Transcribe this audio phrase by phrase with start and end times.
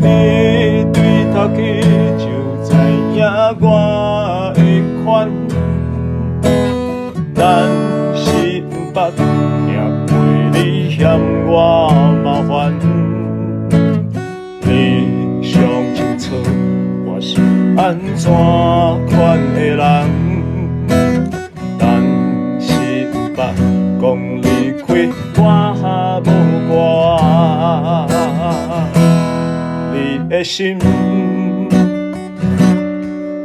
[0.00, 1.82] 你对头去
[2.16, 2.24] 就
[2.62, 2.72] 知
[3.16, 3.20] 影
[3.60, 3.66] 我
[4.54, 4.62] 的
[5.04, 5.28] 款，
[7.34, 7.42] 但
[8.14, 9.20] 是不捌听
[10.06, 10.10] 过
[10.52, 10.56] 你
[10.90, 10.98] 嫌
[11.48, 11.90] 我
[12.24, 12.48] 麻烦。
[14.62, 15.60] 你上
[15.94, 16.36] 清楚
[17.04, 17.40] 我是
[17.76, 18.30] 安怎
[30.38, 30.78] 的心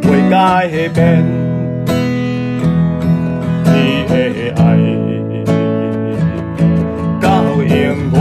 [0.03, 1.25] 未改变，
[3.65, 4.13] 你的
[4.55, 4.61] 爱
[7.19, 7.25] 到
[7.63, 8.15] 永远。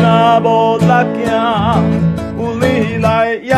[0.00, 0.04] 若
[0.44, 0.86] 无力
[1.26, 1.28] 行，
[2.38, 2.64] 有你
[3.02, 3.52] 来摇；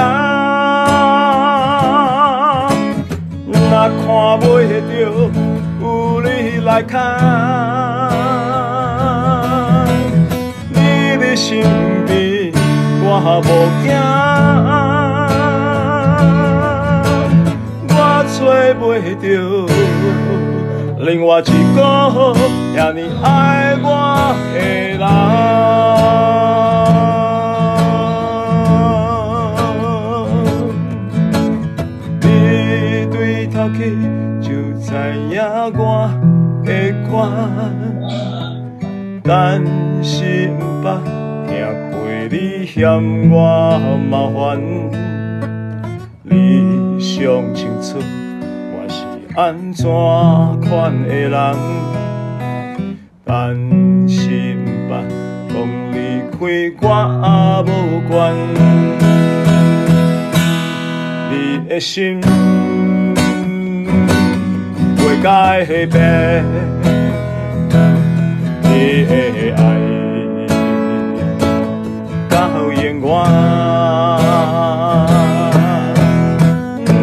[3.52, 3.52] 若
[4.00, 4.00] 看
[4.41, 4.91] 袂到，
[5.82, 5.84] 有
[6.22, 6.27] 你
[6.64, 8.02] 来牵。
[11.45, 11.59] 身
[12.06, 12.12] 边
[13.02, 13.06] 我
[13.42, 13.50] 无
[13.83, 13.91] 惊，
[17.89, 17.92] 我
[18.30, 18.33] 找
[18.78, 18.80] 袂
[19.19, 19.27] 到
[21.05, 21.42] 另外一
[21.75, 21.78] 个
[22.72, 23.27] 也呢爱
[23.83, 23.84] 我
[24.55, 24.56] 的
[25.00, 25.05] 人。
[32.20, 32.25] 你
[33.11, 33.16] 对
[33.48, 33.78] 头去
[34.41, 34.47] 就
[34.81, 34.86] 知
[35.28, 35.34] 影
[35.77, 35.81] 我
[36.64, 36.69] 的
[37.11, 37.11] 款，
[39.25, 39.28] 但
[40.05, 40.52] 是。
[42.33, 42.88] 你嫌
[43.30, 44.58] 我麻烦，
[46.22, 47.20] 你上
[47.55, 47.98] 清楚
[48.72, 49.05] 我是
[49.36, 49.84] 安怎
[50.66, 51.55] 款的人，
[53.22, 53.55] 但
[54.08, 54.56] 是
[54.88, 55.05] 不捌
[55.53, 55.55] 讲
[55.92, 58.34] 离开我无关。
[61.30, 62.19] 你的心
[64.97, 66.42] 袂改变，
[68.62, 69.12] 你的
[69.55, 69.81] 爱。
[73.14, 73.16] 我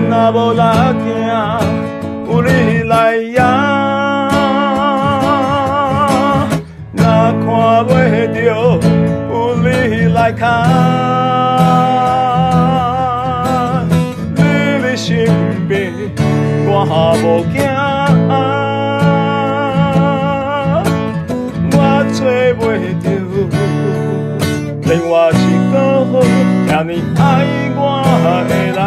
[0.09, 0.61] 若无力
[1.05, 1.29] 行，
[2.27, 2.49] 有你
[2.83, 3.37] 来摇；
[6.93, 7.03] 若
[7.43, 7.45] 看
[7.85, 7.93] 袂
[8.33, 8.37] 到，
[9.29, 9.67] 有你
[10.15, 10.41] 来牵。
[14.35, 14.41] 你
[14.81, 15.07] 伫身
[15.67, 15.77] 边，
[16.65, 16.73] 我
[17.21, 17.68] 无惊，
[26.79, 27.45] 让你爱
[27.75, 27.81] 我
[28.47, 28.79] 的人，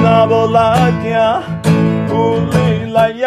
[0.00, 0.58] 若无力
[1.02, 1.10] 行，
[2.08, 2.14] 有
[2.52, 2.54] 你
[2.92, 3.26] 来摇；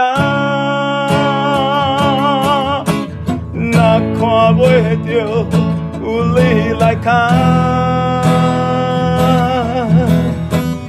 [3.52, 3.76] 若
[4.16, 4.20] 看
[4.56, 4.64] 袂
[5.04, 5.10] 到，
[6.02, 6.40] 有你
[6.80, 7.06] 来牵。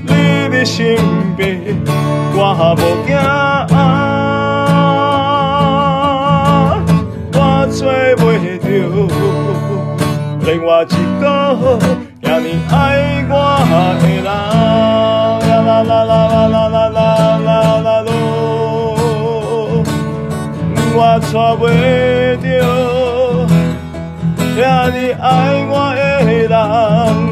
[0.07, 0.13] 你
[0.55, 0.79] 伫身
[1.37, 1.43] 边，
[2.37, 2.39] 我
[2.79, 3.11] 无惊，
[12.23, 12.75] 也你爱
[13.29, 13.33] 我
[14.01, 14.29] 的人，
[15.47, 17.07] 啦啦啦啦啦啦啦
[17.39, 17.51] 啦
[17.81, 18.05] 啦啦，
[20.93, 20.99] 我
[21.33, 21.65] 找袂
[22.43, 22.45] 到
[24.57, 24.61] 也
[24.99, 25.25] 你爱
[25.69, 25.99] 我的
[26.49, 27.30] 人。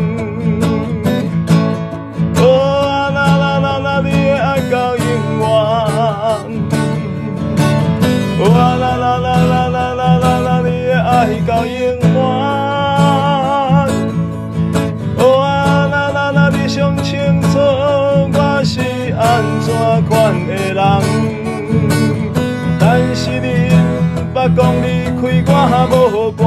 [24.38, 24.86] 不讲离
[25.42, 25.50] 开
[25.90, 26.46] 我无关。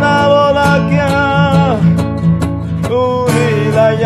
[0.00, 0.60] 若无力
[0.94, 0.96] 行，
[2.88, 2.92] 有
[3.34, 3.36] 你
[3.74, 4.04] 来呀；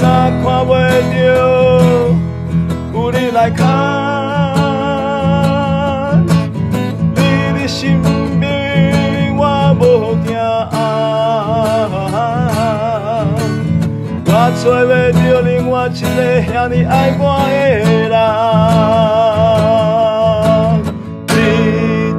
[0.00, 0.02] 若
[0.40, 0.72] 看袂
[1.12, 1.20] 到，
[2.94, 3.60] 有你来看
[15.92, 17.54] 一个像你爱我的
[18.08, 18.14] 人，
[21.28, 21.34] 你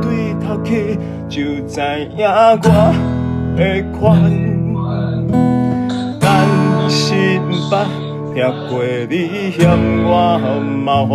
[0.02, 0.06] 对
[0.40, 0.98] 头去
[1.28, 1.34] 就
[1.68, 1.82] 知
[2.16, 2.28] 影
[2.62, 2.68] 我
[3.58, 3.60] 的
[3.98, 4.00] 款，
[6.20, 6.26] 但
[6.90, 7.74] 是不捌
[8.34, 8.38] 听
[8.70, 8.74] 过
[9.10, 9.14] 你
[9.52, 9.60] 嫌
[10.06, 10.08] 我
[10.86, 11.14] 麻烦，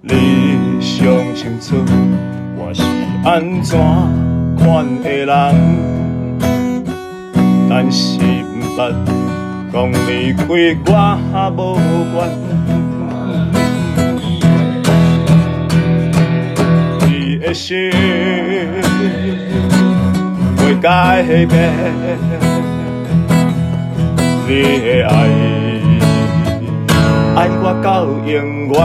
[0.00, 0.10] 你
[0.80, 0.96] 上
[1.34, 1.66] 清楚
[2.56, 2.82] 我是
[3.24, 3.78] 安怎
[4.56, 4.66] 款
[5.02, 5.28] 的人。
[7.70, 8.92] 但是不捌
[9.72, 10.44] 讲离开
[11.56, 11.78] 我无
[12.14, 12.16] 关，
[17.06, 17.90] 你的心
[20.56, 21.72] 会改变，
[24.46, 24.50] 你
[24.80, 25.10] 的爱
[27.36, 28.32] 爱我到永
[28.72, 28.76] 远。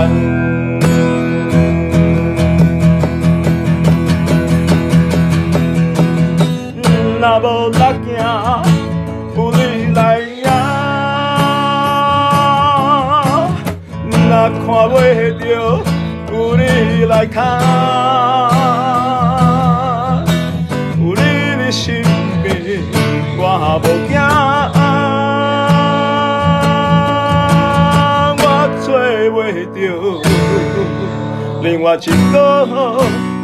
[7.21, 7.77] 若无力
[8.17, 8.21] 行，
[9.35, 9.57] 有你
[9.95, 9.99] 来
[14.65, 14.97] 看袂
[15.39, 15.45] 到，
[16.31, 16.61] 有你
[17.05, 17.41] 来看。
[23.35, 23.47] 我
[23.83, 24.15] 无惊，
[28.39, 28.41] 我
[28.79, 28.87] 找
[29.29, 29.37] 袂
[29.73, 29.75] 到
[31.61, 31.97] 另外一
[32.31, 32.35] 个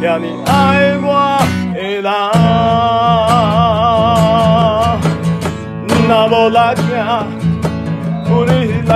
[0.00, 0.48] 遐尼爱
[1.02, 1.06] 我
[1.74, 2.08] 的人。
[6.08, 6.56] 若无力
[6.86, 6.98] 行，
[8.30, 8.50] 有你
[8.86, 8.90] 来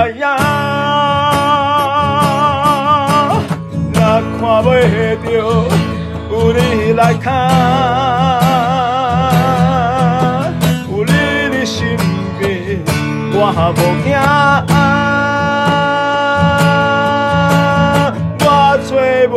[4.65, 5.43] 迎；若看袂到，
[6.31, 7.25] 有你来看。
[13.37, 13.39] 我
[13.73, 14.07] 无惊，
[18.39, 18.45] 我找
[18.87, 19.35] 袂到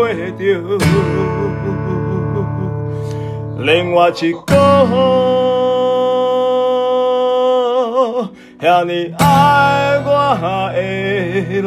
[3.59, 4.13] 另外一
[4.47, 4.51] 个
[8.61, 10.09] 遐尼爱我
[10.73, 10.81] 的
[11.61, 11.67] 人。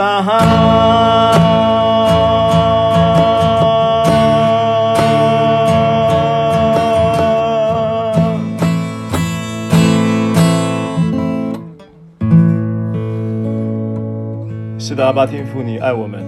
[14.91, 16.21] 是的，阿爸天父，你爱我们，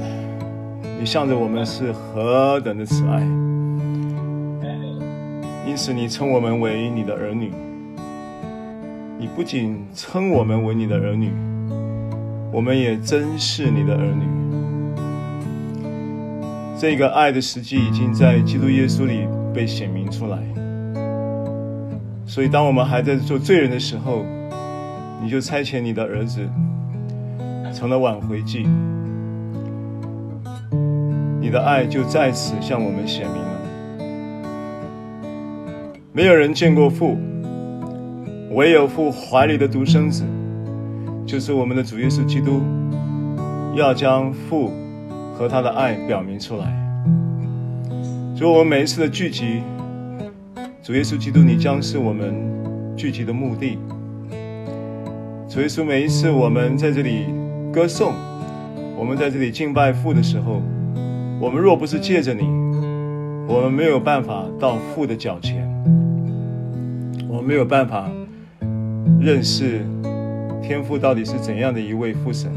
[0.98, 3.20] 你向着我们是何等的慈爱，
[5.68, 7.52] 因此你称我们为你的儿女。
[9.20, 11.30] 你不仅称我们为你的儿女，
[12.54, 14.24] 我们也真是你的儿女。
[16.80, 20.38] 这个爱的实际已经在基督耶稣里被显明出来。
[22.26, 24.24] 所以，当我们还在做罪人的时候，
[25.22, 26.48] 你就差遣你的儿子。
[27.74, 28.68] 成了挽回祭，
[31.42, 33.50] 你的爱就在此向我们显明了。
[36.14, 37.18] 没有人见过父，
[38.52, 40.24] 唯有父怀里的独生子，
[41.26, 42.62] 就是我们的主耶稣基督，
[43.76, 44.72] 要将父
[45.36, 46.80] 和他的爱表明出来。
[48.36, 49.64] 所以，我们每一次的聚集，
[50.84, 52.36] 主耶稣基督，你将是我们
[52.96, 53.80] 聚集的目的。
[55.50, 57.43] 主耶稣，每一次我们在这里。
[57.74, 58.14] 歌颂，
[58.96, 60.62] 我们在这里敬拜父的时候，
[61.42, 62.44] 我们若不是借着你，
[63.48, 65.68] 我们没有办法到父的脚前，
[67.28, 68.12] 我们没有办法
[69.20, 69.84] 认识
[70.62, 72.52] 天父到底是怎样的一位父神。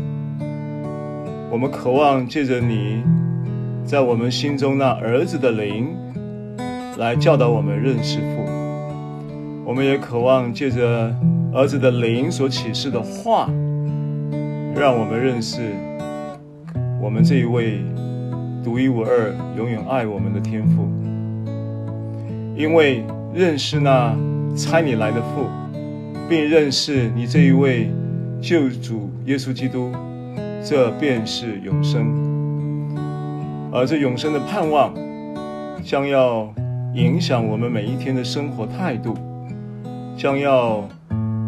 [1.51, 3.03] 我们渴望借着你，
[3.87, 5.97] 在我们心中那儿子的灵
[6.99, 8.45] 来教导我们认识父。
[9.65, 11.11] 我们也渴望借着
[11.55, 13.49] 儿子的灵所启示的话。
[14.79, 15.73] 让我们认识
[17.01, 17.81] 我们这一位
[18.63, 20.87] 独一无二、永远爱我们的天父，
[22.55, 23.03] 因为
[23.33, 24.15] 认识那
[24.55, 25.47] 差你来的父，
[26.29, 27.91] 并认识你这一位
[28.39, 29.91] 救主耶稣基督，
[30.63, 32.07] 这便是永生。
[33.73, 34.93] 而这永生的盼望，
[35.83, 36.53] 将要
[36.93, 39.15] 影响我们每一天的生活态度，
[40.19, 40.87] 将要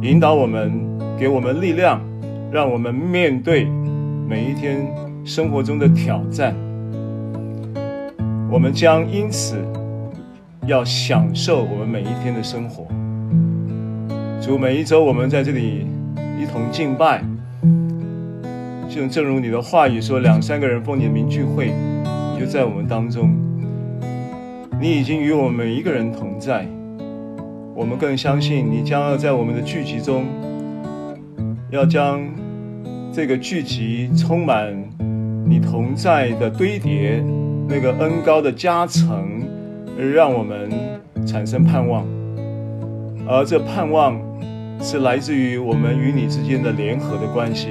[0.00, 0.72] 引导我们，
[1.18, 2.07] 给我们力量。
[2.50, 3.66] 让我们面对
[4.26, 4.86] 每一天
[5.22, 6.54] 生活中的挑战，
[8.50, 9.56] 我们将因此
[10.66, 12.86] 要享受我们每一天的生活。
[14.40, 15.86] 主，每一周我们在这里
[16.40, 17.22] 一同敬拜，
[18.88, 21.70] 就正如你的话语说，两三个人奉你的名聚会，
[22.32, 23.30] 你就在我们当中。
[24.80, 26.66] 你已经与我们每一个人同在，
[27.74, 30.24] 我们更相信你将要在我们的聚集中。
[31.70, 32.22] 要将
[33.12, 34.72] 这个聚集充满
[35.44, 37.22] 你同在的堆叠，
[37.68, 39.42] 那个恩高的加成，
[40.14, 40.70] 让我们
[41.26, 42.06] 产生盼望，
[43.26, 44.20] 而这盼望
[44.80, 47.68] 是来自于我们与你之间的联合的关系。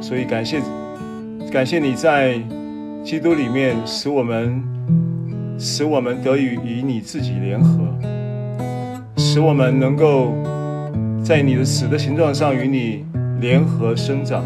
[0.00, 0.60] 所以感谢，
[1.50, 2.38] 感谢你在
[3.02, 4.62] 基督里面使我们，
[5.58, 7.84] 使我们得以与你自己联合，
[9.16, 10.32] 使我们能够。
[11.22, 13.04] 在你的死的形状上与你
[13.40, 14.44] 联合生长，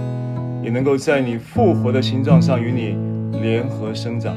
[0.63, 2.97] 也能够在你复活的形状上与你
[3.41, 4.37] 联合生长。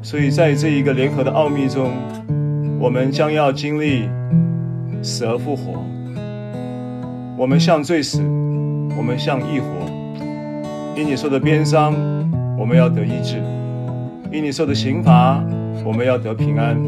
[0.00, 1.90] 所以在这一个联合的奥秘中，
[2.78, 4.08] 我们将要经历
[5.02, 5.84] 死而复活。
[7.36, 8.22] 我们像罪死，
[8.96, 9.66] 我们像义活。
[10.96, 11.94] 因你受的鞭伤，
[12.56, 13.38] 我们要得医治；
[14.30, 15.42] 因你受的刑罚，
[15.84, 16.80] 我们要得平安。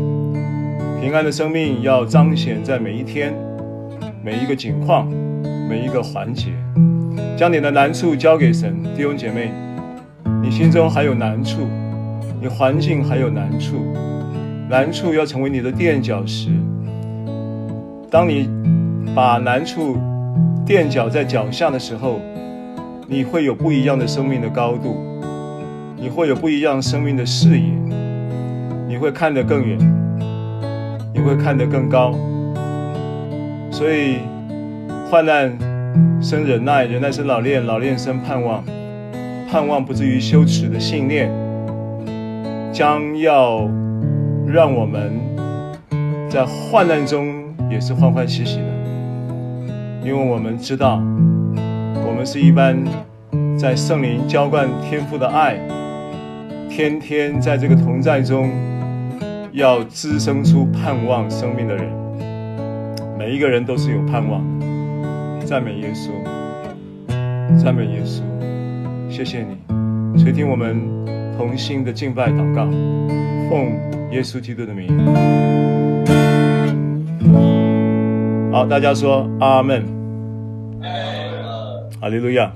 [1.00, 3.34] 平安的生命要彰显在每一天。
[4.22, 5.08] 每一个景况，
[5.70, 6.48] 每一个环节，
[7.38, 9.52] 将你的难处交给神，弟兄姐妹，
[10.42, 11.60] 你心中还有难处，
[12.40, 13.76] 你环境还有难处，
[14.68, 16.48] 难处要成为你的垫脚石。
[18.10, 18.50] 当你
[19.14, 19.96] 把难处
[20.66, 22.20] 垫脚在脚下的时候，
[23.06, 24.96] 你会有不一样的生命的高度，
[25.96, 27.72] 你会有不一样生命的视野，
[28.88, 29.78] 你会看得更远，
[31.14, 32.12] 你会看得更高。
[33.70, 34.16] 所以，
[35.10, 35.50] 患难
[36.22, 38.62] 生忍耐，忍耐生老练，老练生盼望，
[39.50, 41.28] 盼望不至于羞耻的信念，
[42.72, 43.68] 将要
[44.46, 45.10] 让我们
[46.28, 47.26] 在患难中
[47.68, 49.66] 也是欢欢喜喜的，
[50.04, 51.02] 因为我们知道，
[52.06, 52.78] 我们是一般
[53.58, 55.58] 在圣灵浇灌天赋的爱，
[56.68, 58.48] 天天在这个同在中，
[59.50, 61.84] 要滋生出盼望生命的人。
[63.18, 64.40] 每一个人都是有盼望，
[65.50, 66.12] 赞美耶稣，
[67.60, 68.22] 赞美耶稣，
[69.10, 70.78] 谢谢你垂听我们
[71.36, 72.66] 同心的敬拜祷告，
[73.50, 73.72] 奉
[74.12, 74.96] 耶稣基督的名。
[78.52, 79.84] 好，大家说阿门，
[82.00, 82.52] 哈利路亚。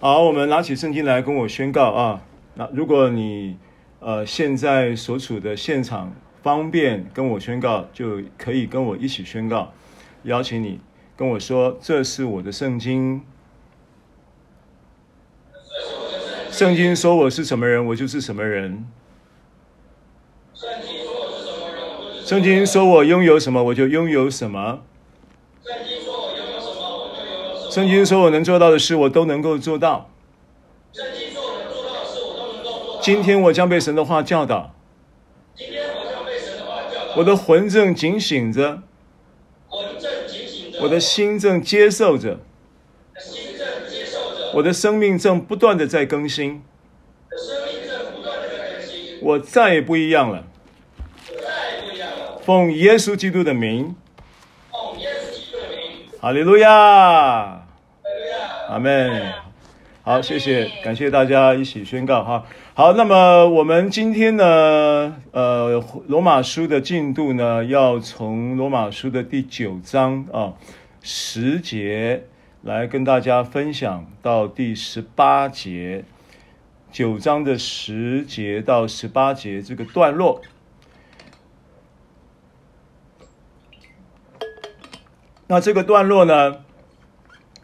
[0.00, 2.22] 好，我们拿起圣经来跟我宣告啊。
[2.58, 3.56] 那如果你
[4.00, 6.12] 呃现在所处的现场
[6.42, 9.72] 方便跟我宣告，就可以跟我一起宣告。
[10.24, 10.80] 邀请你
[11.16, 13.22] 跟我说：“这是我的圣经。
[16.50, 18.84] 圣经说我是什么人，我就是什么人。
[20.52, 24.82] 圣经说我拥有什么，我就拥有什么。”
[27.70, 30.10] 圣经说我能做到的事，我都能够做到。
[30.92, 32.97] 圣经说我能做到的事，我都能够做到。
[33.08, 34.74] 今天我将被神的话教导。
[35.54, 37.14] 今天我将被神的话教导。
[37.16, 38.82] 我的魂正警醒着。
[39.66, 40.82] 魂正警醒着。
[40.82, 42.40] 我的心正接受着。
[43.18, 44.52] 心正接受着。
[44.52, 46.62] 我的生命正不断的在更新。
[47.30, 49.18] 生命正不断的在更新。
[49.22, 50.44] 我再也不一样了。
[51.30, 52.38] 我再也不一样了。
[52.44, 53.96] 奉耶稣基督的名。
[54.70, 56.20] 奉耶稣基督的名。
[56.20, 56.68] 哈利路亚。
[58.68, 59.32] 阿门，
[60.02, 62.44] 好，谢谢，感谢大家一起宣告哈。
[62.78, 70.54] 好，那么我们今天呢，呃，罗马书的进度呢，要从罗马书的第九章啊
[71.02, 72.28] 十节
[72.62, 76.04] 来跟大家分享到第十八节，
[76.92, 80.40] 九章的十节到十八节这个段落。
[85.48, 86.58] 那这个段落呢，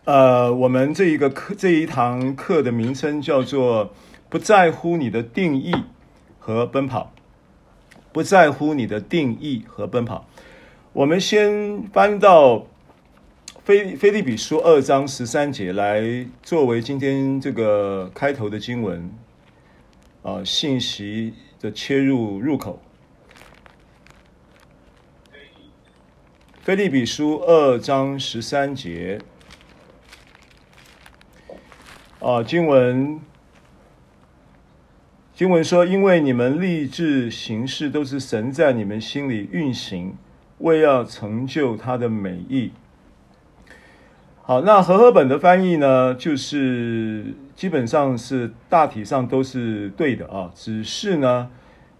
[0.06, 3.92] 呃，我们这一个课这一堂课的名称叫做
[4.34, 5.72] “不在乎你的定义
[6.40, 7.12] 和奔跑”，
[8.12, 10.26] 不在乎你的定义和奔跑。
[10.92, 12.66] 我们先翻到
[13.62, 19.08] 腓腓立比书二章十三节来作为今天这个开头的经文，
[20.24, 22.82] 啊、信息的切入入口。
[26.64, 29.20] 腓立比书二章十三节。
[32.18, 33.20] 啊，经文
[35.34, 40.14] 经文说，因为你们立志行事，都是神在你们心里运行，
[40.58, 42.70] 为要成就他的美意。
[44.42, 51.50] 好，那和合本的翻译呢，就是基本上是大体上都是对的啊，只是呢，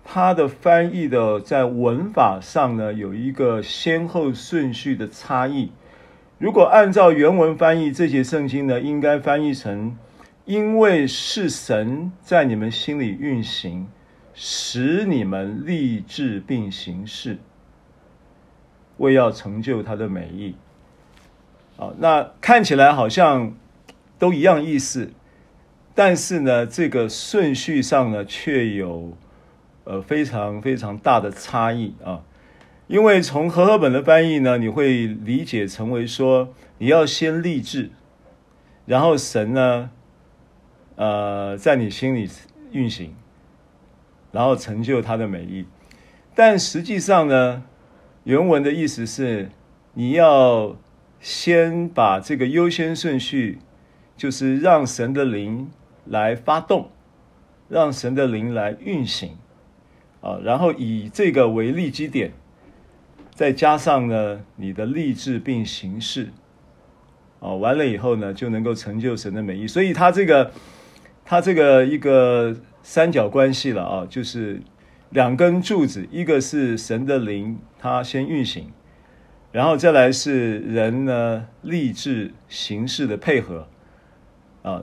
[0.05, 5.73] 它的翻译的在文法上呢，有一个先后顺序的差异。
[6.39, 9.97] 如果按照原文翻译，这些圣经呢，应该翻译成。
[10.47, 13.89] 因为是神在你们心里运行，
[14.35, 17.39] 使你们立志并行事，
[18.99, 20.55] 为要成就他的美意。
[21.77, 23.57] 好，那看起来好像
[24.19, 25.13] 都一样意思，
[25.95, 29.17] 但是呢，这个顺序上呢，却有
[29.85, 32.23] 呃非常非常大的差异啊。
[32.87, 37.91] 因为从和合本的翻译呢，你会理解成为说，你要先立志，
[38.85, 39.89] 然后神呢。
[40.97, 42.31] 呃，在你心里
[42.71, 43.15] 运行，
[44.31, 45.67] 然后成就他的美意。
[46.37, 47.65] 但实际上呢，
[48.23, 49.51] 原文的意思是，
[49.95, 50.77] 你要
[51.19, 53.59] 先把这个优先顺序，
[54.17, 55.69] 就是让神的灵
[56.05, 56.91] 来发动，
[57.69, 59.37] 让神的灵来运行，
[60.21, 62.33] 啊，然后以这个为立基点，
[63.35, 66.29] 再加上呢，你的立志并行事，
[67.41, 69.67] 啊，完了以后呢，就能够成就神的美意。
[69.67, 70.53] 所以他这个。
[71.25, 74.61] 它这个一个三角关系了啊，就是
[75.11, 78.71] 两根柱子，一个是神的灵，它先运行，
[79.51, 83.69] 然后再来是人呢立志行事的配合，
[84.63, 84.83] 啊，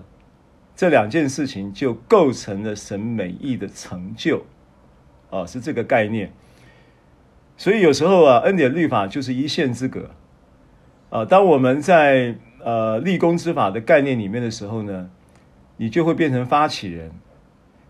[0.76, 4.46] 这两件事情就构成了神美意的成就，
[5.30, 6.32] 啊，是这个概念。
[7.56, 10.10] 所以有时候啊，恩典律法就是一线之隔，
[11.12, 15.12] 啊，当我们在呃立功之法的概念里面的时候呢，
[15.82, 17.10] 你就会变成发起人，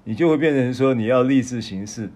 [0.05, 2.09] 你就会变成说你要立志行事。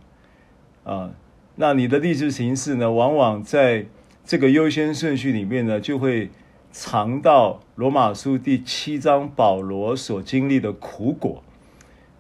[0.86, 1.12] 啊，
[1.58, 3.86] 那你的立志行事呢，往往在
[4.24, 6.30] 这个优先顺序里面呢，就会
[6.72, 11.44] 尝到罗马书第七章保罗所经历的苦果。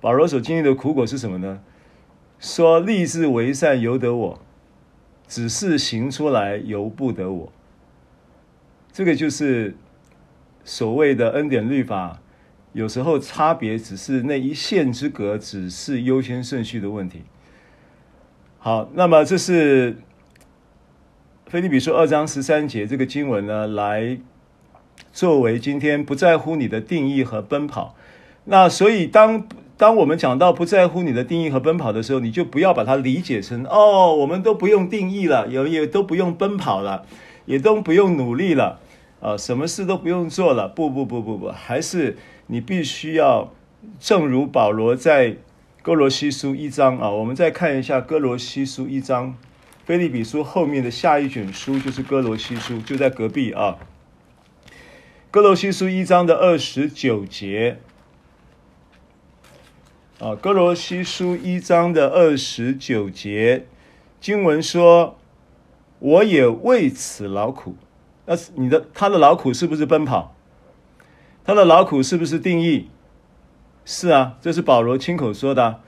[0.01, 1.61] 保罗所经历的苦果是什么呢？
[2.37, 4.39] 说立志为善由得我，
[5.29, 7.53] 只是行出来由不得我。
[8.91, 9.77] 这个就是
[10.65, 12.19] 所谓的恩典律法，
[12.75, 17.21] 有时候差别只是那一线之隔，只是优先顺序的问题。
[18.57, 19.95] 好，那么这是
[21.47, 24.17] 腓立比书二章十三节这个经文呢，来
[25.13, 27.95] 作为今天不在乎你的定义和奔跑。
[28.43, 37.05] 那所以当当我们讲到不在乎你的定义和奔跑的时候，你就不要把它理解成哦，我们都不用定义了，也也都不用奔跑了，
[37.45, 38.81] 也都不用努力了，
[39.21, 40.67] 啊，什么事都不用做了。
[40.67, 42.17] 不不不不不，还是
[42.47, 43.51] 你必须要，
[43.99, 45.37] 正如保罗在。
[45.81, 49.37] 哥罗西书一章啊，我们再看一下哥罗西书一章，
[49.85, 53.77] 腓利比书后面的下一卷书就是哥罗西书，就在隔壁啊。
[55.29, 57.77] 哥罗西书一章的二十九节
[60.19, 63.67] 啊，哥罗西书一章的二十九节
[64.19, 65.19] 经文说
[65.99, 67.75] ：“我也为此劳苦。”
[68.25, 70.34] 那是你的他的劳苦是不是奔跑？
[71.45, 72.89] 他的劳苦是不是定义？
[73.85, 75.79] 是啊，这是保罗亲口说的，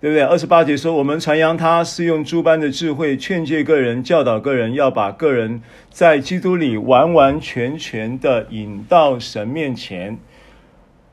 [0.00, 0.22] 对不对？
[0.22, 10.16] 二十八节说，我们传扬他是用诸般的智慧劝诫个人、教导个人，要把个人在基督里完完全全的引到神面前。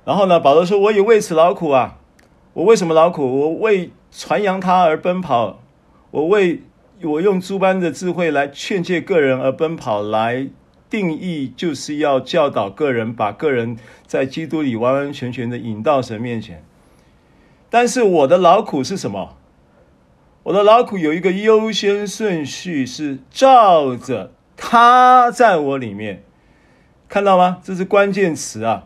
[0.03, 1.97] 然后呢，保罗说，我也为此劳苦啊！
[2.53, 3.23] 我为什么劳苦？
[3.23, 5.59] 我为传扬他而奔跑，
[6.11, 6.61] 我为
[7.01, 10.49] 我用诸般的智慧来劝诫个人而奔跑来。
[10.95, 13.75] 定义就是要教导个人，把个人
[14.07, 16.63] 在基督里完完全全的引到神面前。
[17.69, 19.35] 但是我的劳苦是什么？
[20.43, 26.23] 我的劳苦有一个优先顺序，是照着他在我里面，
[27.09, 27.57] 看到吗？
[27.61, 28.85] 这是关键词啊！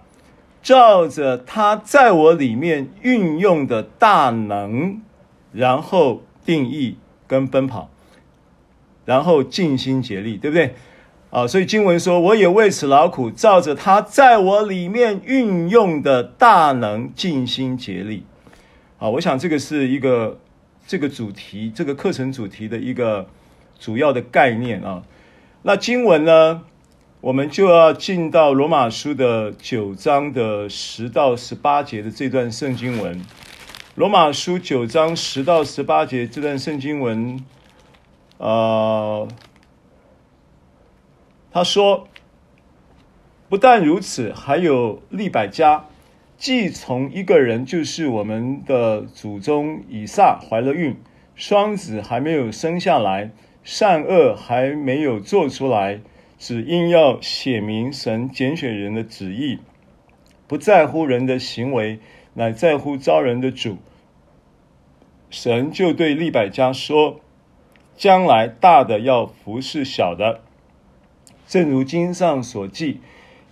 [0.63, 4.99] 照着他在我里面运用的大能，
[5.53, 7.91] 然后定义跟奔跑，
[9.05, 10.73] 然后尽心竭力，对不对？
[11.31, 18.23] 啊，所以经文说，我也为此劳苦，照着他在我里面运用的大能，尽心竭力。
[18.97, 20.39] 啊，我想这个是一个
[20.87, 23.27] 这个主题，这个课程主题的一个
[23.79, 25.03] 主要的概念啊。
[25.61, 26.63] 那经文呢，
[27.21, 33.21] 我们就要进到罗马书的九章的十到十八节的这段圣经文。
[33.93, 37.39] 罗马书九章十到十八节这段圣经文，
[38.39, 39.27] 呃。
[41.51, 42.07] 他说
[43.49, 45.85] ：“不但如此，还有利百加，
[46.37, 50.95] 既从一个人，就是我们的祖宗以撒怀了孕，
[51.33, 53.31] 双子还没有生下来，
[53.63, 56.01] 善恶还没有做出来，
[56.37, 59.57] 只因要写明神拣选人的旨意，
[60.47, 61.99] 不在乎人的行为，
[62.35, 63.77] 乃在乎招人的主。
[65.31, 67.19] 神就对利百加说：
[67.97, 70.41] 将来大的要服侍小的。”
[71.49, 73.01] 正如经上所记，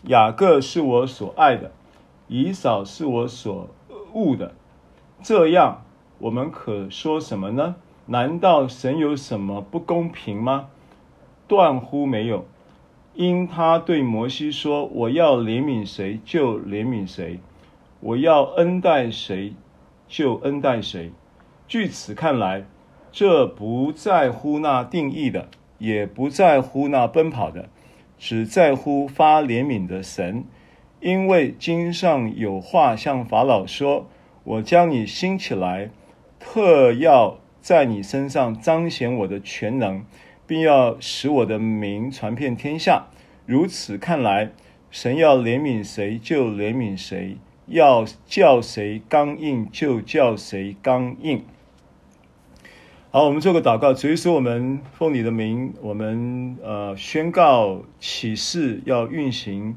[0.04, 1.72] 雅各是我所爱的，
[2.28, 3.70] 以扫是我所
[4.14, 4.54] 恶的。
[5.24, 5.84] 这样，
[6.20, 7.78] 我们可说什么呢？
[8.06, 10.68] 难道神有什么不公平吗？
[11.48, 12.46] 断乎没有。
[13.16, 17.40] 因他对摩西说：“我要怜悯谁就怜悯谁，
[18.02, 19.56] 我要恩待谁
[20.08, 21.12] 就恩待谁。”
[21.68, 22.64] 据此看来，
[23.12, 27.70] 这不在乎那定义的，也不在乎那奔跑的。
[28.18, 30.44] 只在乎发怜悯的神，
[31.00, 34.08] 因为经上有话向法老说
[34.44, 35.90] ：“我将你兴起来，
[36.40, 40.04] 特要在你身上彰显我的全能，
[40.46, 43.08] 并要使我的名传遍天下。”
[43.46, 44.52] 如此看来，
[44.90, 51.44] 神要怜悯谁就怜悯谁，要叫谁刚硬就叫谁刚硬。
[53.18, 53.96] 好，我们做个祷告。
[53.96, 59.76] 主耶稣，我们奉你的名，我们呃宣告启示要运行，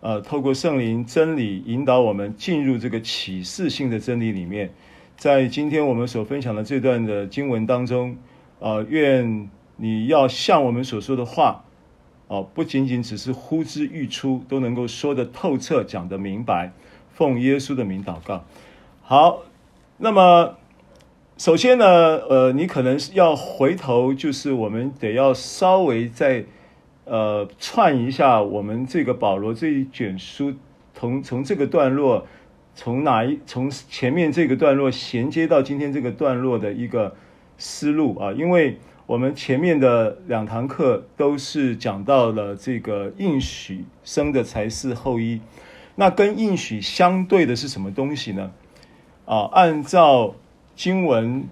[0.00, 4.72] 呃，透过圣灵真理引导我们进入这个启示性的真理里面。
[5.16, 8.16] 在今天我们所分享的这段的经文当中，
[8.58, 11.62] 呃，愿你要像我们所说的话，
[12.26, 16.72] 哦、呃，不仅仅只是呼之欲出，都能够说得透彻，讲得明白。
[17.12, 18.44] 奉耶稣的名祷告。
[19.02, 19.44] 好，
[19.98, 20.56] 那么
[21.38, 21.86] 首先呢，
[22.28, 26.44] 呃，你可能要回头，就是我们得要稍微再
[27.04, 30.54] 呃串一下我们这个保罗这一卷书。
[30.94, 32.28] 从从这个段落，
[32.76, 37.16] 从哪一从前面这个段落衔接到今天这个段落的一个
[37.58, 45.40] 思路啊，因为我们前面的两堂课都是讲到了这个应许生的才是后衣，
[45.96, 48.52] 那跟应许相对的是什么东西呢？
[49.24, 50.36] 啊，按照
[50.74, 51.44] 经文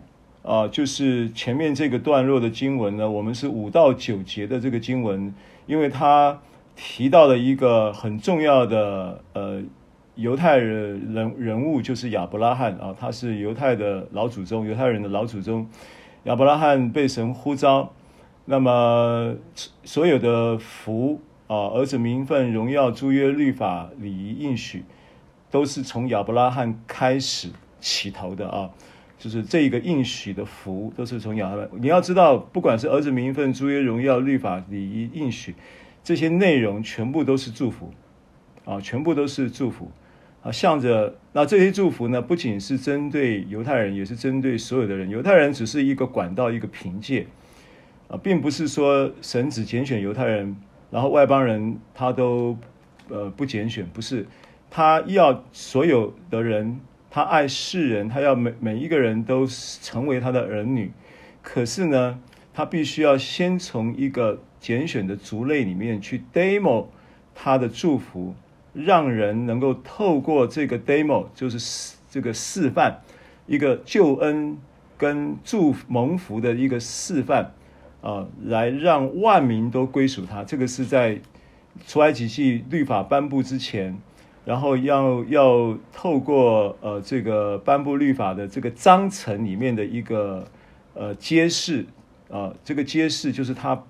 [0.42, 5.34] 啊，就是前面这个段落的经文呢，我们是五到九节的这个经文，
[5.66, 6.38] 因为它。
[6.82, 9.60] 提到了一个很重要的呃
[10.14, 15.68] 犹太人人人物，就是亚伯拉罕啊，他是犹太的老祖宗，犹太人的老祖宗。
[16.22, 17.92] 亚伯拉罕被神呼召，
[18.46, 19.34] 那么
[19.84, 24.84] 所有的福啊，儿子名分、荣耀、诸约、律法、礼仪、应许，
[25.50, 28.70] 都是从亚伯拉罕开始起头的啊，
[29.20, 31.68] 就是这一个应许的福都是从亚伯。
[31.78, 35.54] 你要知道，不管是儿子名分、诸约、荣耀、律法、礼仪、应许。
[36.02, 37.92] 这些内容全部都是祝福，
[38.64, 39.90] 啊，全部都是祝福，
[40.42, 45.10] 啊，向着那这些祝福呢，不仅是针对犹太人，也是针对所有的人。
[45.10, 47.26] 犹太人只是一个管道，一个凭借，
[48.08, 50.56] 啊，并不是说神只拣选犹太人，
[50.90, 52.56] 然后外邦人他都
[53.10, 54.26] 呃不拣选，不是，
[54.70, 56.80] 他要所有的人，
[57.10, 60.92] 他爱世人，他要每每一个人都成为他的儿女，
[61.42, 62.20] 可是呢，
[62.54, 64.40] 他必须要先从一个。
[64.60, 66.88] 拣选的族类里面去 demo
[67.34, 68.34] 他的祝福，
[68.74, 73.00] 让人能够透过这个 demo，就是这个示范，
[73.46, 74.58] 一个救恩
[74.98, 77.54] 跟祝福蒙福的一个示范
[78.02, 80.44] 啊，来让万民都归属他。
[80.44, 81.18] 这个是在
[81.86, 83.96] 出埃及记律法颁布之前，
[84.50, 90.44] 然后要要透过呃这个颁布律法的这个章程里面的一个
[90.94, 91.86] 呃揭示
[92.28, 93.84] 啊，这个揭示就是他。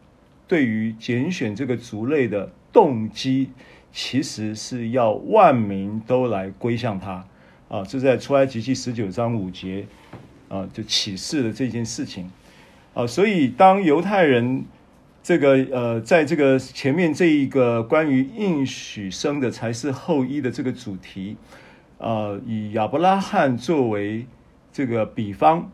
[0.51, 3.51] 对于拣选这个族类的动机，
[3.93, 7.25] 其实是要万民都来归向他
[7.69, 7.85] 啊！
[7.85, 9.87] 这在出埃及记十九章五节
[10.49, 12.29] 啊，就启示了这件事情
[12.95, 13.07] 啊。
[13.07, 14.65] 所以当犹太人
[15.23, 21.37] 这个呃，在这个前面这一个关于应许生的才是后裔的这个主题
[21.99, 24.27] 啊，以亚伯拉罕作为
[24.73, 25.71] 这个比方，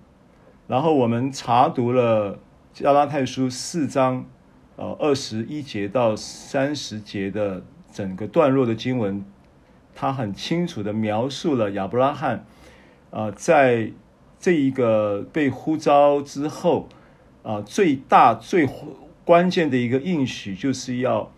[0.67, 2.39] 然后我们查读了
[2.73, 4.27] 加拉太书四章。
[4.79, 9.25] 呃，二十一节到三十节的整个段落的经文，
[9.95, 12.45] 他很清楚地描述了亚伯拉罕，
[13.11, 13.91] 啊、呃，在
[14.39, 16.91] 这一个被呼召之后，
[17.43, 18.67] 啊、最大最
[19.27, 21.31] 关键的一个应许，就是要，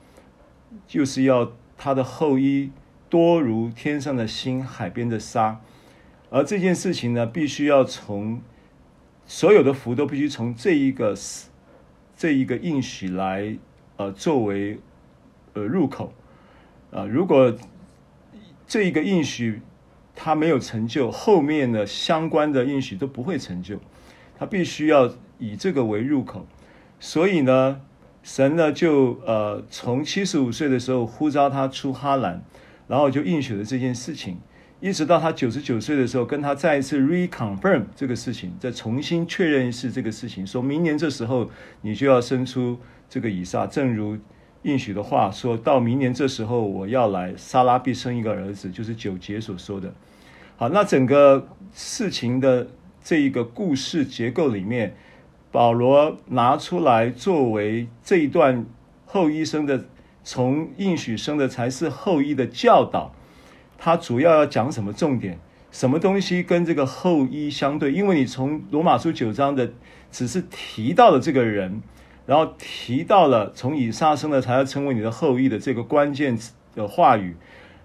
[0.87, 2.71] 就是要他的后裔
[3.09, 5.61] 多如天上的星、海边的沙，
[6.31, 8.41] 而这件事情呢，必须要从
[9.27, 11.17] 所有的福都必须从这一个。
[12.21, 13.57] 这一个应许来，
[13.97, 14.81] 呃，作为
[15.53, 16.13] 呃入口，
[16.91, 17.57] 啊、如果
[18.67, 19.63] 这一个应许
[20.17, 23.79] 它没有成就，后面的相关的应许都不会成就，
[24.37, 26.45] 他必须要以这个为入口，
[27.01, 27.81] 所以呢，
[28.23, 32.43] 神呢就呃从七十五岁的时候呼召他出哈兰，
[32.87, 34.39] 然后就应许了这件事情。
[34.81, 41.51] 一直到他九十九岁的时候，跟他再一次 reconfirm 这个事情，再重新确认一次这个事情，说明年这时候
[41.83, 42.79] 你就要生出
[43.11, 44.17] 这个以撒，正如
[44.63, 49.93] 应许的话说，到明年这时候我要来，撒拉必生一个儿子，就是九节所说的。
[50.57, 52.69] 好，那整个事情的
[53.03, 54.97] 这一个故事结构里面，
[55.51, 58.67] 保罗拿出来作为这一段
[59.07, 59.85] 后衣生的，
[60.23, 63.15] 从应许生的才是后衣的教导。
[63.79, 65.39] 他主要要讲什么重点？
[65.71, 67.93] 什么东西跟这个后衣相对？
[67.93, 69.71] 因为你从罗马书九章的
[70.11, 71.83] 只是提到了这个人，
[72.27, 76.39] 然后提到了从以撒生的才要成为你的后裔的这个关键
[76.75, 77.37] 的话语，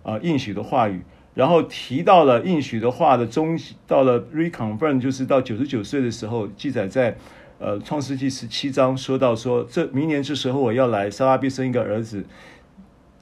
[0.01, 1.01] 啊、呃，应许的话语，
[1.33, 7.17] 然后提到了应许的话的中，到了 reconfirm 就是到九十九岁的时候，记载在
[7.59, 12.25] 呃创世纪十七章说到说，这明年这时候我要来，撒拉必生一个儿子，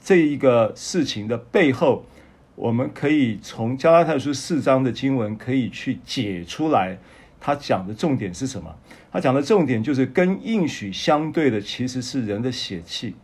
[0.03, 2.05] 这一个事情的背后。
[2.55, 6.99] 我们可以从加拉太书四章的经文可以去解出来，
[7.39, 8.75] 他讲的重点是什么？
[9.11, 13.15] 他讲的重点就是跟应许相对的，其实是人的血气。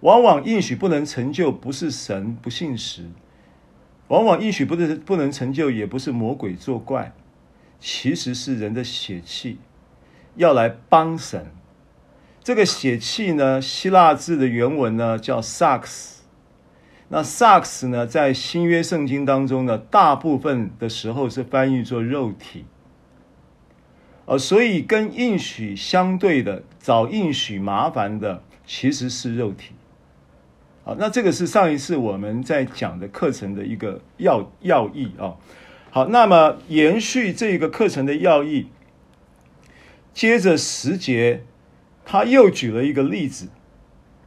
[0.00, 3.04] 往往应许不能成就，不是神不信实，
[4.08, 7.14] 往往应许不能不能成就，也不是魔鬼作怪，
[7.80, 9.58] 其实是人的血气
[10.36, 11.46] 要来帮神。
[12.42, 16.18] 这个血气呢，希腊字的原文呢叫 sax。
[17.08, 22.64] 那 sax 呢，在新约圣经当中呢，大部分的时候是翻译作肉体。
[24.26, 29.74] 呃，所以跟应许相对的，找应许麻烦的，其实是肉体。
[30.84, 35.34] 好，那这个是上一次我们在讲的课程的一个要要义啊。
[35.96, 38.66] 好，那么延续这个课程的要义，
[40.12, 41.42] 接着十节，
[42.04, 43.48] 他又举了一个例子。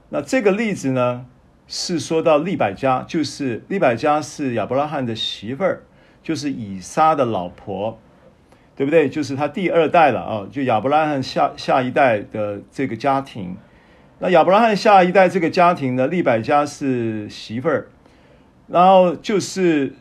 [0.09, 1.27] 那这个例子呢，
[1.67, 5.83] 是说到利百加，就是利百加是亚伯拉罕的媳妇儿，
[6.23, 7.99] 就是以撒的老婆，
[8.75, 9.07] 对不对？
[9.07, 13.55] 就是他第二代了啊，就亚伯拉罕下下一代的这个家庭。
[14.17, 17.89] 那亚伯拉罕下一代这个家庭呢，利百加是媳妇儿，
[18.65, 19.93] 然后就是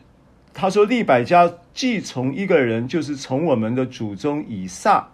[0.59, 5.07] 他说利百家既从一个人，就是从我们的祖宗以撒，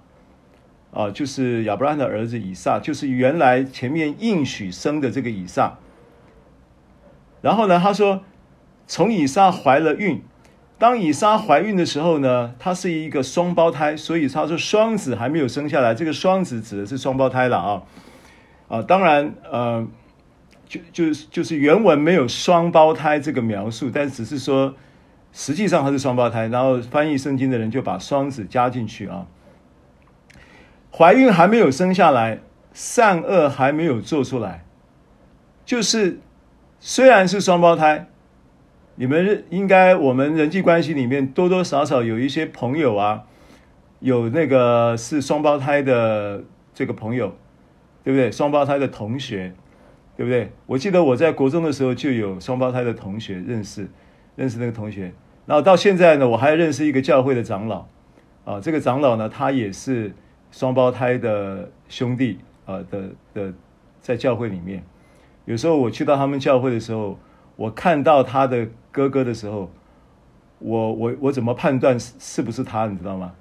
[0.91, 5.77] 啊，就是亚伯拉的儿子以撒，就是原来前面应许生的这个以撒。
[7.41, 8.23] 然后呢，他说
[8.87, 10.23] 从以撒怀了孕，
[10.79, 17.83] 当以撒怀孕的时候呢，他是一个双胞胎，所以他说双子还没有生下来，这个双子指的是双胞胎了啊。
[18.67, 19.87] 啊，当然，呃，
[20.67, 24.73] 就就就是原文没有双胞胎这个描述，但只是说，
[25.35, 29.27] 实际上他是双胞胎，然后翻译圣经的人就把双子加进去啊。
[30.89, 32.39] 怀孕还没有生下来，
[32.71, 34.63] 善恶还没有做出来，
[35.65, 36.19] 就是
[36.79, 38.07] 虽然是双胞胎，
[38.95, 43.25] 你们应该我们人际关系里面多多少少有一些朋友啊，
[43.99, 47.35] 有那个是双胞胎的这个朋友。
[48.05, 48.31] 对不对？
[48.31, 49.51] 双胞胎的同学，
[50.15, 50.51] 对不对？
[50.67, 53.89] 我记得我在国中的时候就有双胞胎的同学认识，
[54.35, 55.11] 认识那个同学。
[55.45, 57.85] 然后到现在呢，我还认识一个教会的长老，
[58.45, 60.13] 啊，这个长老呢，他也是
[60.51, 63.53] 双胞胎的兄弟啊的的，
[64.01, 64.83] 在教会里面。
[65.45, 67.17] 有时候我去到他们教会的时候，
[67.55, 69.71] 我看到他的哥哥的时候，
[70.59, 72.87] 我我我怎么判断是不是他？
[72.87, 73.33] 你知道吗？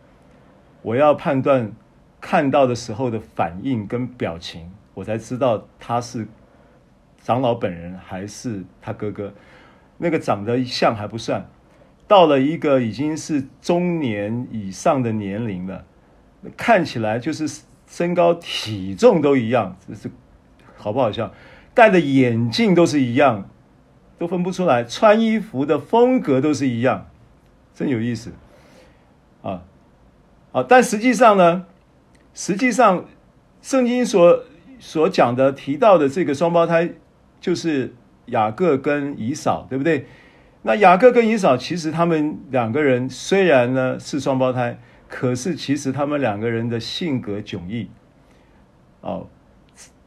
[0.82, 1.72] 我要判断。
[2.20, 6.26] 看到的时候的反应跟表情，我才知道他是
[7.18, 9.30] 长老本人还是他哥哥。
[9.98, 11.44] 那个长得像还不算，
[12.06, 15.84] 到了一个已经是中年以上的年龄了，
[16.56, 20.10] 看起来就是身高体重都一样，这是
[20.76, 21.32] 好不好笑？
[21.72, 23.48] 戴的眼镜都是一样，
[24.18, 27.06] 都分不出来，穿衣服的风格都是一样，
[27.74, 28.32] 真有意思
[29.42, 29.62] 啊！
[30.52, 31.66] 啊，但实际上呢？
[32.32, 33.04] 实际上，
[33.62, 34.44] 圣经所
[34.78, 36.90] 所讲的提到的这个双胞胎，
[37.40, 37.94] 就是
[38.26, 40.06] 雅各跟以扫，对不对？
[40.66, 47.90] 那雅各跟以扫，其实他们两个人虽然呢是双胞胎，可是其实他们两个人的性格迥异，
[49.03, 49.27] 哦，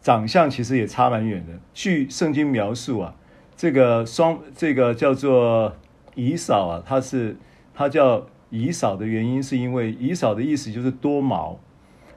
[0.02, 1.54] 长相其实也差蛮远的。
[1.76, 3.14] 据圣经描述啊，
[3.56, 5.76] 这个双这个叫做
[6.16, 7.38] 以扫啊，他是
[7.76, 11.60] 他叫以扫的原因，是因为以扫的意思就是多毛。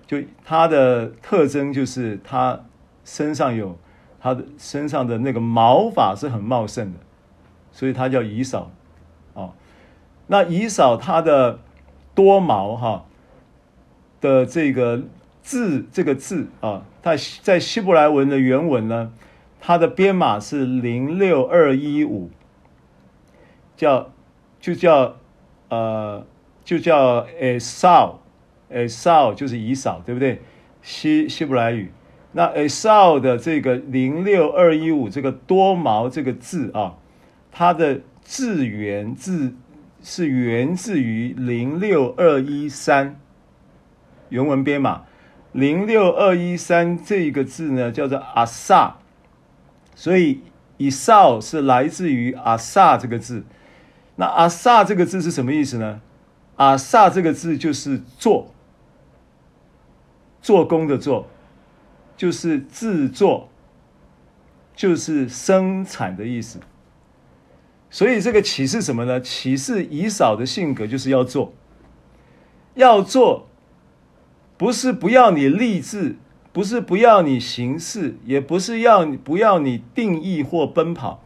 [0.07, 2.59] 就他的特征就是他
[3.05, 3.79] 身上有
[4.19, 6.99] 他的身上的那个毛发是很茂盛的，
[7.73, 8.71] 所以他叫以扫，
[9.35, 9.53] 哦，
[10.27, 11.59] 那以扫他的
[12.15, 13.05] 多毛哈
[14.21, 15.03] 的这个
[15.43, 19.13] 字这个字啊，在在希伯来文的原文呢，
[19.61, 22.31] 它的编码是零六二一五，
[23.77, 24.11] 叫
[24.61, 25.17] 就叫
[25.69, 26.25] 呃
[26.65, 28.15] 就叫 Esau。
[28.73, 30.43] Esau 就是以扫，对不对？
[30.81, 31.91] 希希伯来语，
[32.31, 36.95] 那 Esau 的这个零六二一五这个多毛这个字啊，
[37.51, 39.55] 它的字源自
[40.03, 43.21] 是源自于零六二一三
[44.29, 45.03] 原文编码
[45.53, 48.97] 零六二一三这一个字呢叫做阿萨，
[49.95, 50.43] 所以
[50.77, 53.45] 以扫是来自于阿萨这个字。
[54.17, 56.01] 那阿萨这个字是什么意思呢？
[56.57, 58.55] 阿萨这个字就是做。
[60.43, 61.29] 做工的做，
[62.17, 63.51] 就是制作，
[64.75, 66.59] 就是生产的意思。
[67.91, 69.21] 所以这个启示什么呢？
[69.21, 71.53] 启示以扫的性格就是要做，
[72.75, 73.49] 要做，
[74.57, 76.15] 不是不要你立志，
[76.53, 81.25] 不是不要你行事，也不是要你不要你定义或奔跑，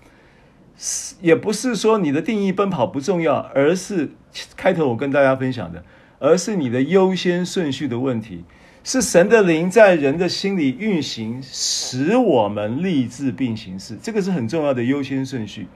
[1.20, 4.12] 也不是说你的定义奔跑不重要，而是
[4.56, 5.84] 开头我跟大家分享的，
[6.18, 8.44] 而是你的优先顺序的问题。
[8.82, 15.66] 是神的灵在人的心里运行，使我们立志并行事，这个是很重要的优先顺序。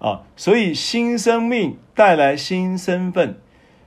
[0.00, 3.36] 啊，所以新生命带来新身份，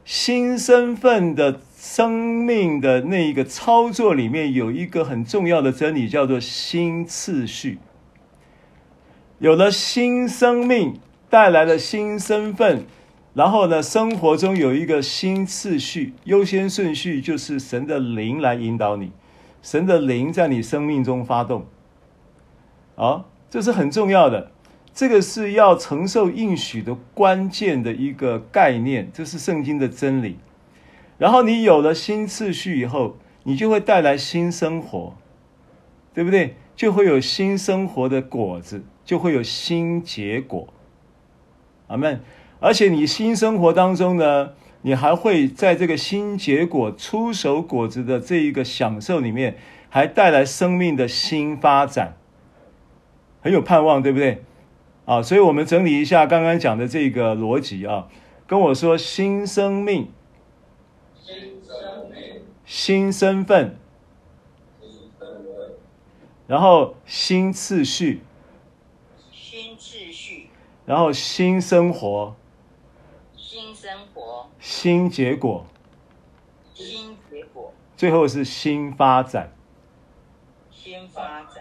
[0.06, 7.80] 新身份的生命的那一个操作里面有一个很重要的真理，叫做新次序。
[9.40, 11.00] 有了新生命，
[11.30, 12.86] 带来了新身份，
[13.34, 19.12] 然后呢，生活中有一个新次序，优先顺序就是神的灵来引导你，
[19.62, 21.66] 神的灵在你生命中发动，
[22.96, 24.53] 啊，这是很重要的。
[24.94, 30.38] 这个是要承受应许的关键的一个概念，这是圣经的真理。
[31.18, 35.16] 然后你有了新次序以后，你就会带来新生活，
[36.14, 36.56] 对不对？
[36.76, 40.68] 就会有新生活的果子，就会有新结果。
[41.88, 42.22] 阿门。
[42.60, 44.52] 而且你新生活当中呢，
[44.84, 49.58] 你还会在这个新结果出手果子的这一个享受里面，
[49.90, 52.16] 还带来生命的新发展，
[53.42, 54.44] 很有盼望，对不对？
[55.06, 58.08] 啊，所以我们整理一下刚刚讲的这个逻辑啊，
[58.48, 60.10] 跟我说新生命、
[61.22, 63.78] 新生命、新身份、
[64.80, 64.90] 身
[65.20, 65.72] 份，
[66.48, 68.22] 然后新次序、
[69.30, 70.48] 新次序，
[70.86, 72.34] 然后新生活、
[73.36, 75.66] 新生活、新结果、
[76.74, 79.52] 新结果，最后是新发展、
[80.72, 81.53] 新发展。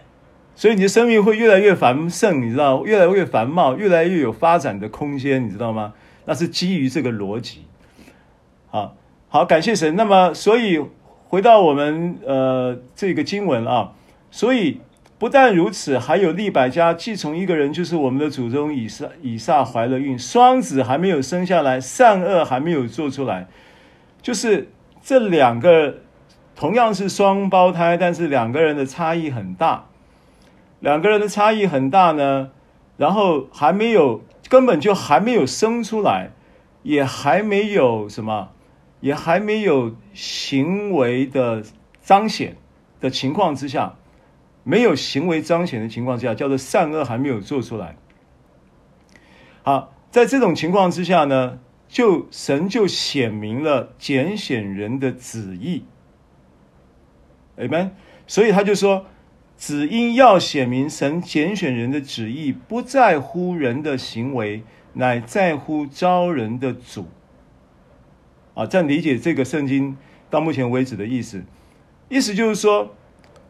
[0.63, 5.93] 所以你的生命会越来越繁盛，你知道，越来越繁茂，越来越有发展的空间，你知道吗？
[6.23, 7.65] 那是基于这个逻辑。
[8.69, 8.95] 好，
[9.27, 9.97] 好，感谢神。
[9.97, 10.81] 那么，所以
[11.27, 13.91] 回到我们呃这个经文啊，
[14.31, 14.79] 所以
[15.19, 23.47] 不但如此，还有利百加既从一个人，就是我们的祖宗以撒，以撒怀了孕，双子还没有生下来，善恶还没有做出来，
[24.21, 24.69] 就是
[25.03, 25.97] 这两个
[26.55, 29.87] 同样是双胞胎，但是两个人的差异很大。
[30.83, 32.51] 两个人的差异很大呢，
[32.97, 36.31] 然后还没有，根本就还没有生出来，
[36.81, 38.49] 也还没有什么，
[38.99, 41.63] 也还没有行为的
[42.01, 42.57] 彰显
[42.99, 43.95] 的情况之下，
[44.65, 47.95] 没有行为彰显的情况之下，叫做善恶还没有做出来。
[49.61, 55.85] 好，在这种情况之下呢，就神就显明了拣选人的旨意
[57.55, 57.91] ，Amen。
[58.27, 59.05] 所以他就说。
[59.65, 67.05] 只因要显明神拣选人的旨意，不在乎人的行为，乃在乎招人的主。
[68.55, 69.95] 啊，这样理解这个圣经
[70.29, 71.41] 到目前为止的意思，
[72.09, 72.93] 意思就是说，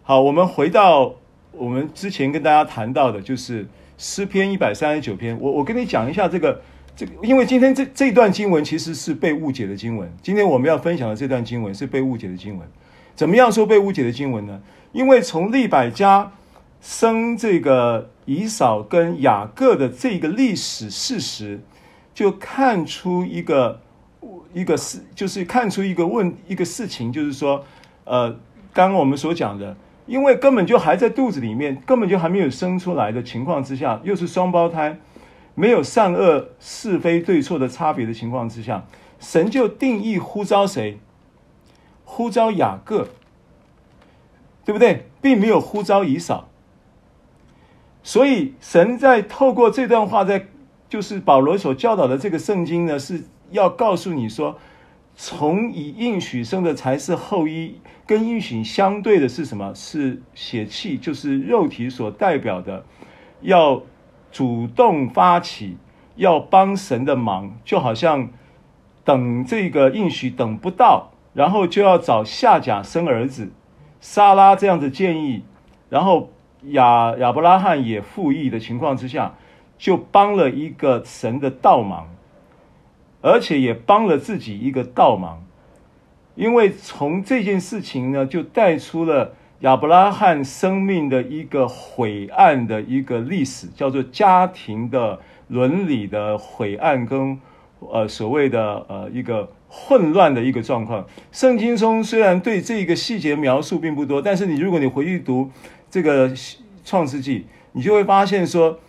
[0.04, 1.16] 好，我们回到
[1.52, 5.36] 我们之前跟大家谈到的，就是诗篇一百三十九篇。
[5.42, 6.62] 我我跟你讲一下这个
[6.96, 10.08] 这个，因为今天这这段经文其实是被误解的经文。
[10.22, 12.68] 今天我们要分享的这段经文是被误解的经文。
[13.16, 14.62] 怎么样说被误解的经文呢？
[14.94, 16.32] 因为从利百加
[16.80, 21.60] 生这个以扫跟雅各的这个历史事实，
[22.14, 23.82] 就看出一个
[24.54, 27.66] 一个事，就是看出一个问一个事情，就是说，
[28.06, 28.30] 呃，
[28.72, 29.76] 刚刚我们所讲的，
[30.06, 35.00] 因为根本就还在肚子里面，根本就还没有生出来的情况之下，又是双胞胎，
[35.56, 38.86] 没有善恶是非对错的差别的情况之下，
[39.20, 41.00] 神就定义呼召谁？
[42.06, 43.08] 呼召雅各。
[44.66, 45.08] 对不对？
[45.22, 46.50] 并没有呼召以扫，
[48.04, 50.48] 所以神在透过这段话，在
[50.90, 54.58] 就是保罗所教导的这个圣经呢，是要告诉你说，
[55.16, 59.74] 从以应许生的才是后裔，跟应许相对的是什么？
[59.74, 62.84] 是血气，就是肉体所代表的，
[63.42, 63.82] 要
[64.32, 65.78] 主动发起，
[66.18, 68.30] 要帮神的忙，就好像
[69.06, 73.52] 等这个应许等不到，然后就要找夏甲生儿子。
[74.06, 75.44] 撒拉这样子建议，
[75.90, 76.30] 然后
[76.72, 79.34] 亚亚伯拉罕也附议的情况之下，
[79.78, 82.10] 就帮了一个神的倒忙，
[83.22, 85.42] 而且也帮了自己一个倒忙，
[86.36, 97.40] 因为从这件事情呢，就带出了亚伯拉罕生命的一个晦暗的一个历史，叫做家庭的伦理的晦暗跟
[97.80, 99.50] 呃所谓的呃一个。
[99.76, 101.08] 混乱的一个状况。
[101.32, 105.50] 圣经中虽然对这个细节描述并不多，但是你如果你回去读
[105.90, 106.32] 这个
[106.86, 108.80] 创世纪，你就会发现说，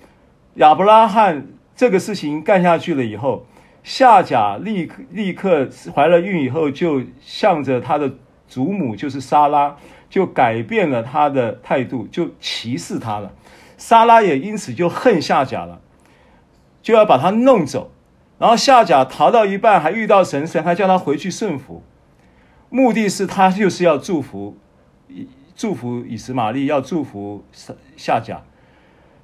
[0.57, 3.47] 亚伯拉罕这个事情干下去了以后，
[3.83, 8.13] 夏甲立刻立刻怀了孕以后，就向着他的
[8.47, 9.77] 祖母就是莎拉，
[10.11, 13.33] 就改变了他的态度，就歧视他了。
[13.79, 15.81] 莎拉也因此就恨夏甲了，
[16.83, 17.91] 就要把他弄走。
[18.39, 21.83] 然后夏甲逃到一半，还遇到神，神还叫他回去顺服，
[22.69, 24.57] 目的是他就是要祝福，
[25.55, 27.45] 祝福以实玛利，要祝福
[27.97, 28.43] 夏甲。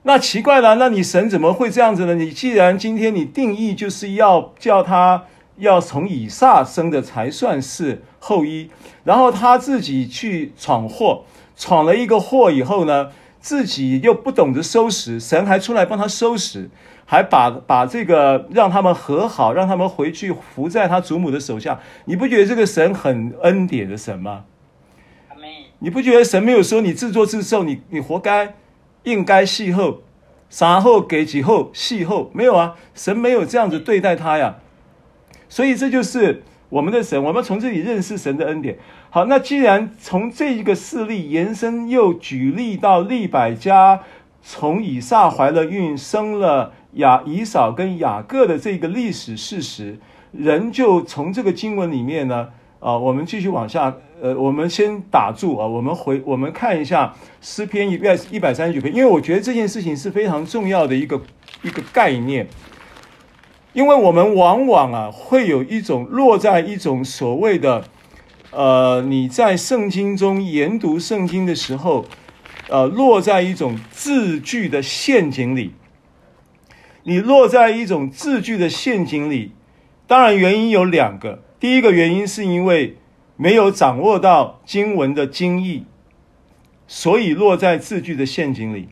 [0.04, 2.14] 那奇怪了，那你神怎么会这样子呢？
[2.14, 5.24] 你既然今天你定义就是要叫他
[5.56, 8.70] 要从以撒生的才算是后裔，
[9.04, 16.70] 然后他自己去闯祸，闯了一个祸以后呢，自己又不懂得收拾，神还出来帮他收拾，
[17.10, 21.80] 还把把这个让他们和好，让他们回去服在他祖母的手下。
[22.04, 24.44] 你不觉得这个神很恩典的神吗？
[25.80, 28.54] 你不觉得神没有说你自作自受，你你活该？
[29.02, 30.02] 应该戏后，
[30.48, 32.76] 杀后给几后戏后没有啊？
[32.94, 34.58] 神没有这样子对待他呀，
[35.48, 37.20] 所以这就是我们的神。
[37.24, 38.78] 我们从这里认识神的恩典。
[39.08, 44.02] 好，那既然从这一个事例延伸，又举例到利百加
[44.40, 49.98] 从以撒怀了孕，生了雅以扫跟雅各的这个历史事实，
[50.32, 52.48] 人就从这个经文里面呢。
[52.80, 61.20] 啊，我们继续往下，呃，我们先打住啊，我们回我们看一下诗篇一百一百三十九篇，因为我觉得这件事情是非常重要的一个
[61.60, 62.48] 一个概念，
[63.74, 67.84] 因为我们往往啊会有一种落在一种所谓的，
[68.50, 72.06] 呃，你在圣经中研读圣经的时候，
[72.70, 75.72] 呃，落在一种字句的陷阱里，
[77.04, 79.52] 你落在一种字句的陷阱里，
[80.06, 81.42] 当然原因有两个。
[81.58, 82.96] 第一个原因是因为
[83.36, 85.84] 没有掌握到经文的精义，
[86.86, 88.88] 所以落在字句的陷阱里。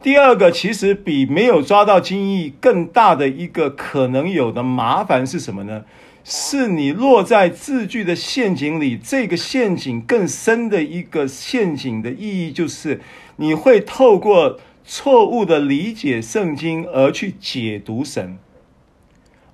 [0.00, 5.84] 第二个，其实比没有抓到精义更大的一个可能有的麻烦是什么呢？
[6.22, 13.00] 是你落在字句的陷阱里，这个陷阱更深的一个陷阱的意义就是
[13.36, 18.38] 你会透过错误的理解圣经而去解读神，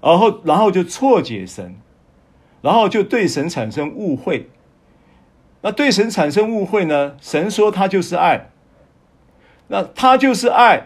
[0.00, 1.74] 然后然后就错解神。
[2.62, 4.48] 然后就对神产生误会，
[5.60, 7.14] 那对神产生误会呢？
[7.20, 8.46] 神说他就是爱，
[9.68, 10.84] 那他就是爱，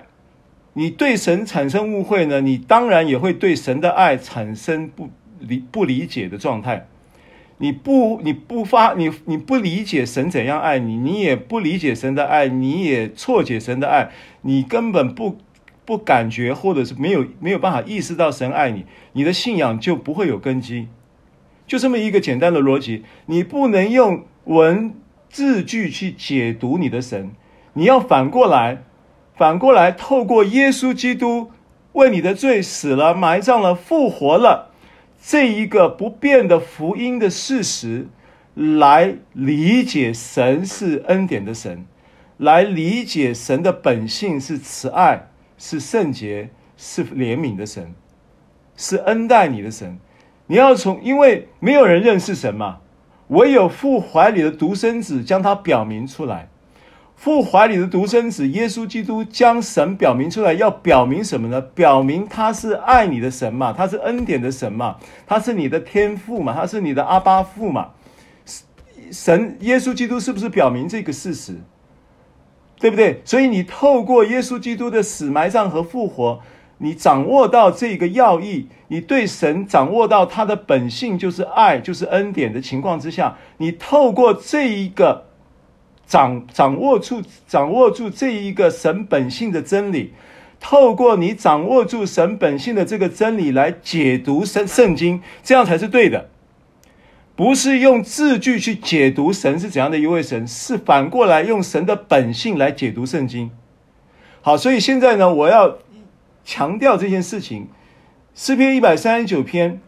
[0.72, 2.40] 你对神产生误会呢？
[2.40, 6.88] 你当然也会对神的爱产生不理不理解的状态。
[7.58, 14.10] 你不你不发你你不理解神怎样爱你，你也不理解神的爱，你也错解神的爱，
[14.48, 15.36] 你根本不
[15.84, 20.88] 不感觉或者是没有没有办法意识到神爱你，你的信仰就不会有根基。
[21.66, 24.94] 就这么一个简单的逻辑，你不能用文
[25.28, 27.32] 字句去解读你的神，
[27.74, 28.84] 你要反过来，
[29.36, 31.50] 反过来透过耶稣基督
[31.92, 34.70] 为你的罪死了、埋葬了、复活了
[35.22, 38.08] 这一个不变的福音的事实，
[38.54, 41.84] 来理解神是恩典的神，
[42.38, 45.28] 来理解神的本性是慈爱、
[45.58, 47.92] 是圣洁、是怜悯的神，
[48.76, 49.98] 是恩待你的神。
[50.46, 52.78] 你要从，因为没有人认识神嘛，
[53.28, 56.48] 唯有父怀里的独生子将他表明出来。
[57.16, 61.60] 父怀里的独生子耶稣基督将神表明出来，要表明什么呢？
[61.60, 67.90] 表明他是爱你的神嘛，他是恩典的神嘛，他是你的天父嘛，他是你的阿爸父嘛。
[69.10, 71.56] 神耶稣基督是不是表明这个事实？
[72.78, 73.20] 对不对？
[73.24, 76.40] 所以你透过耶稣基督的死、埋葬和复活。
[76.80, 85.24] 你掌握到这个要义，你对神掌握到他的本性就是爱，就是恩典的情况之下，你透过这一个
[86.06, 90.12] 掌掌握住掌握住这一个神本性的真理，
[90.60, 96.30] 透过你掌握住神本性的这个真理来解读圣圣经，这样才是对的，
[97.38, 103.52] 不是用字句去解读神是怎样的一位神，是反过来用神的本性来解读圣经。
[104.42, 105.78] 好，所以现在呢，我要。
[106.44, 107.68] 强调这件事情，
[108.34, 109.82] 诗篇一百三十九篇，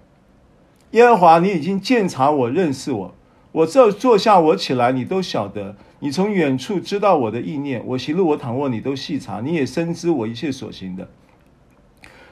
[0.90, 3.14] 耶和华，你已经鉴察我，认识我。
[3.52, 5.74] 我这坐下，我起来，你都晓得。
[6.00, 9.40] 你从远处知道我的意念，我行路，我躺卧，你都细察。
[9.40, 11.08] 你也深知我一切所行的。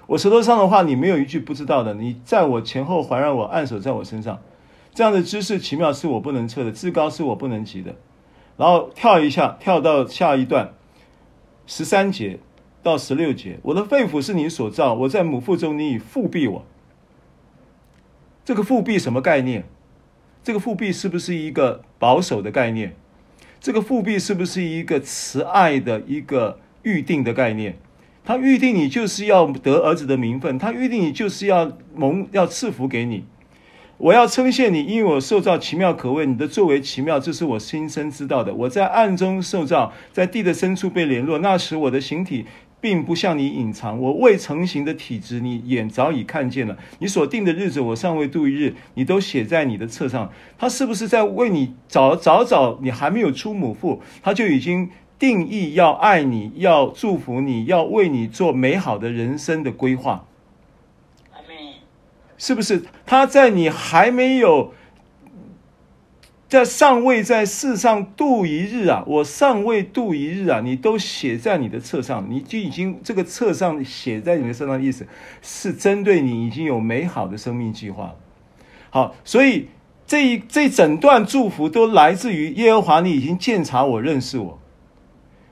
[0.09, 1.95] 我舌头上的话，你没有一句不知道的。
[1.95, 4.39] 你在我前后环绕我，按手在我身上。
[4.99, 7.95] 这样的知识奇妙，是我不能测的；至高是我不能及的。
[8.57, 10.75] 然后跳一下，跳到下一段，
[11.69, 12.41] 十三节。
[12.83, 16.65] 到十六节，我的肺腑是你所造，我在母腹中，你已覆庇我。
[18.45, 19.69] 这个覆庇什么概念？
[20.43, 22.97] 这个覆庇是不是一个保守的概念？
[23.61, 27.79] 这个覆庇是不是一个慈爱的一个预定的概念？
[28.25, 33.25] 他预定你就是要得儿子的名分，他预定你就是要蒙要赐福给你。
[33.99, 38.55] 我要称谢你，因为我受造奇妙可畏，你的作为奇妙，这是我心生知道的。
[38.55, 42.47] 我在暗中受造，在地的深处被联络，那时我的形体。
[42.81, 46.77] 并不向你隐藏，我未成形的体质，你眼早已看见了。
[47.01, 50.31] 你所定的日子，我尚未度一日，你都写在你的册上。
[50.57, 60.28] 他是不是在为你早早早，你还没有出母腹，他就已经定义要爱你，要祝福你，要为你做美好的人生的规划。
[62.39, 62.84] 是不是？
[63.05, 64.72] 他在你还没有
[66.49, 75.07] 在尚未在世上度一日啊，我尚未度一日啊，你都写在你的册上，你就已经这个册上写在你的身上的意思
[75.43, 78.14] 是针对你已经有美好的生命计划。
[78.89, 79.68] 好，所以
[80.07, 84.59] 这一这整段祝福都来自于耶和华，你已经鉴察我，认识我。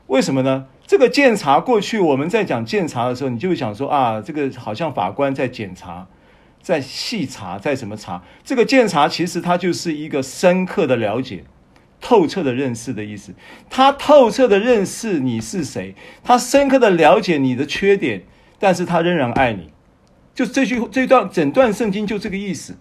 [0.06, 0.66] 为什么呢？
[0.86, 6.06] 这个鉴察过去我们在讲鉴察的时候，你就会想说啊，这个好像法官在检查。
[6.66, 8.24] 在细查，在什么查？
[8.42, 11.44] 这个鉴察其实它就是一个深刻的了解、
[12.00, 13.32] 透彻的认识的意思。
[13.70, 15.94] 他透彻的认识你是谁，
[16.24, 18.24] 他深刻的了解你的缺点，
[18.58, 19.70] 但是他仍然爱你。
[20.34, 22.74] 就这句这段整段圣经就这个意思。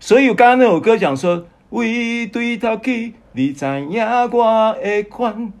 [0.00, 4.02] 所以我刚刚那首歌讲说：“为对他给你知影
[4.32, 5.52] 我的款，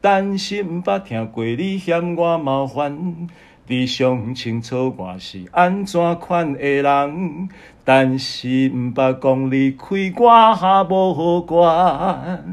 [0.00, 3.28] 担心不听过你嫌我麻烦。”
[3.66, 7.48] 你上清楚我是安怎款的人，
[7.82, 12.44] 但是毋捌讲你开我哈无好管。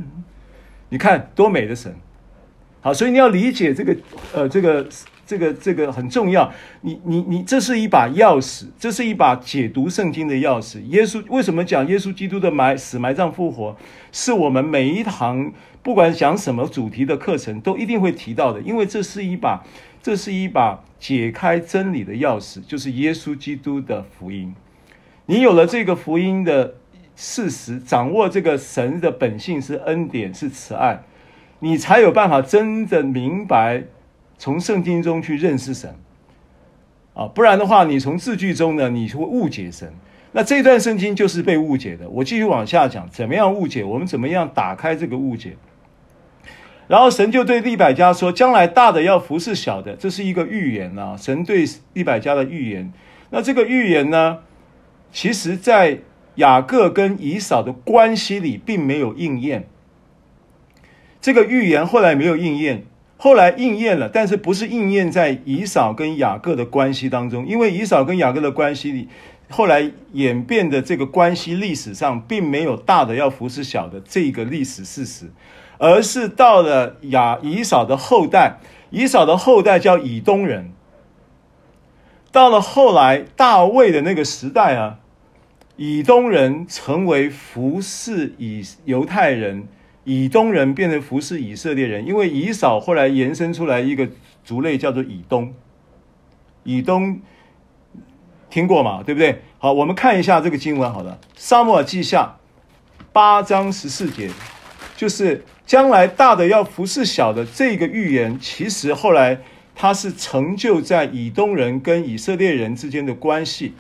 [0.88, 1.94] 你看多美的神，
[2.80, 3.94] 好，所以你要理解这个，
[4.34, 4.88] 呃，这个，
[5.28, 6.50] 这个，这个很重要。
[6.80, 10.82] 你，你，你，这是一把钥匙，这是一把解读圣经的钥匙。
[10.84, 13.76] 耶稣为什么讲耶稣基督的埋死埋葬复活，
[14.14, 15.52] 是我们每一堂
[15.84, 19.62] 不管讲什么主题的课程都一定会提到的，因为这是一把。
[20.02, 24.54] 这是一把解开真理的钥匙，就是耶稣基督的福音。
[25.28, 26.74] 你有了这个福音的
[27.16, 31.04] 事实，掌握这个神的本性是恩典，是慈爱，
[31.60, 33.84] 你才有办法真的明白
[34.38, 35.94] 从圣经中去认识神
[37.14, 37.28] 啊！
[37.28, 39.94] 不然的话，你从字句中呢，你会误解神。
[40.32, 42.10] 那这段圣经就是被误解的。
[42.10, 43.84] 我继续往下讲，怎么样误解？
[43.84, 45.56] 我们怎么样打开这个误解？
[46.92, 51.16] 然后神就对利百加说：“将来大的要服侍小的，这是一个预言啊。
[51.16, 51.64] 神对
[51.94, 52.92] 利百加的预言。
[53.30, 54.40] 那这个预言呢，
[55.10, 56.00] 其实在
[56.36, 59.70] 雅各跟以扫的关系里并没有应验。
[61.22, 62.84] 这个预言后来没有应验，
[63.16, 67.48] 后来应验了，但是不是应验在以扫跟雅各的关系当中？
[67.48, 69.08] 因为以扫跟雅各的关系里，
[69.50, 75.32] 后来演变的这个关系历史上，并没有大的要服侍小的这个历史事实。”
[75.82, 78.60] 而是到了亚以扫的后代，
[78.92, 80.72] 以扫的后代叫以东人。
[82.32, 85.00] 到了后来大卫的那个时代啊，
[85.78, 89.68] 以东人成为服侍以犹太人，
[90.04, 92.06] 以东人变成服侍以色列人。
[92.06, 94.08] 因为以扫后来延伸出来一个
[94.44, 95.52] 族类叫做以东，
[96.64, 97.20] 以东
[98.52, 99.02] 听过吗？
[99.04, 99.42] 对不对？
[99.58, 100.94] 好，我们看一下这个经文。
[100.94, 102.38] 好了，撒母耳记下
[103.12, 104.30] 八章十四节，
[105.02, 105.44] 就是。
[105.64, 109.40] 将来大的要服侍小的这个预言，其实后来
[109.74, 113.74] 它是成就在以东人跟以色列人之间的关系。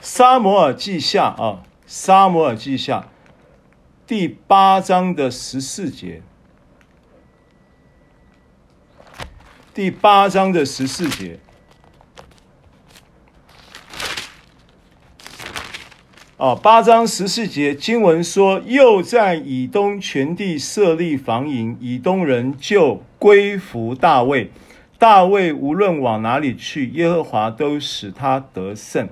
[0.00, 3.08] 撒摩尔记下啊，撒摩尔记下
[4.06, 6.22] 第八章的十四节，
[9.74, 11.40] 第八章的十四节。
[16.42, 24.50] 啊，八章十四节经文说，又在以东全地设立防营，以东人就归服大卫。
[24.98, 29.08] 大卫无论往哪里去，耶和华都使他得胜。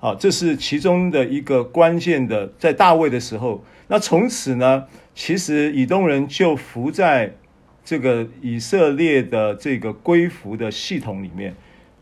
[0.00, 7.36] 好，这是其中的一个关键的，在大卫的时候，那从此呢，其实以东人就服在
[7.84, 11.54] 这个以色列的这个归服的系统里面，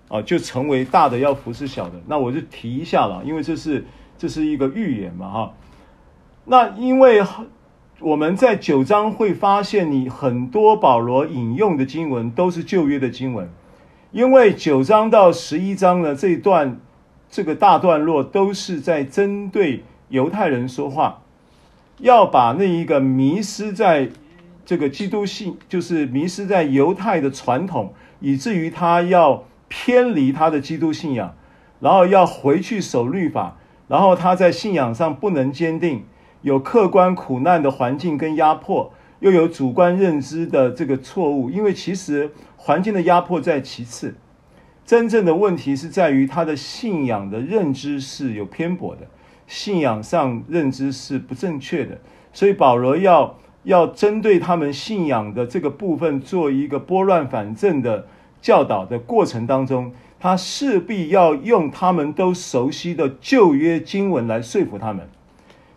[0.09, 2.01] 啊，就成为大的要服侍小的。
[2.07, 3.85] 那我就提一下了，因为这是。
[4.25, 5.53] 这是一个预言嘛，哈。
[6.47, 7.23] 那因为
[8.01, 13.51] 我们在九章会发现，你很多保罗引用的经文都是旧约的经文，
[14.13, 16.81] 因为九章到十一章呢，这一段
[17.29, 21.21] 这个大段落都是在针对犹太人说话，
[21.99, 24.09] 要把那一个迷失在
[24.65, 31.35] 这个基督信，就是迷失在犹太的传统，以至于他要偏离他的基督信仰，
[31.81, 33.59] 然后要回去守律法。
[33.95, 36.03] 然后他在信仰上不能坚定，
[36.43, 41.49] 有客观苦难的环境跟压迫，又有主观认知的这个错误。
[41.49, 44.17] 因为其实环境的压迫在其次，
[44.85, 49.07] 真正的问题是在于他的信仰的认知是有偏颇的，
[49.47, 51.97] 信仰上认知是不正确的。
[52.33, 58.09] 所以保罗要要针对他们信仰的这个部分做一个拨乱反正的
[58.43, 59.93] 教导的过程当中。
[60.25, 65.07] 他势必要用他们都熟悉的旧约经文来说服他们。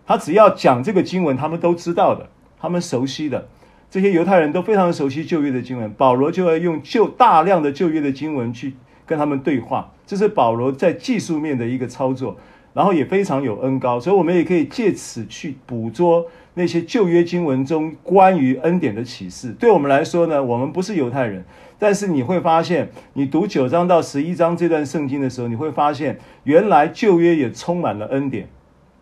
[0.05, 3.49] 他只要讲这个经文，他们都知道的，他们熟悉的。
[3.91, 8.73] 这些犹太人都非常熟悉旧约的经文，保罗就要用旧大量的旧约的经文去
[9.05, 12.37] 跟他们对话，这是保罗在技术面的一个操作，
[12.73, 19.51] 然后也非常有恩高，所以我们也可以借此去捕捉那些旧约经文中关于恩典的启示。
[19.59, 21.43] 对我们来说呢，我们不是犹太人，
[21.79, 28.47] 但是你会发现，你读九章到十一章这段圣经的时候，你会发现原来旧约也充满了恩典，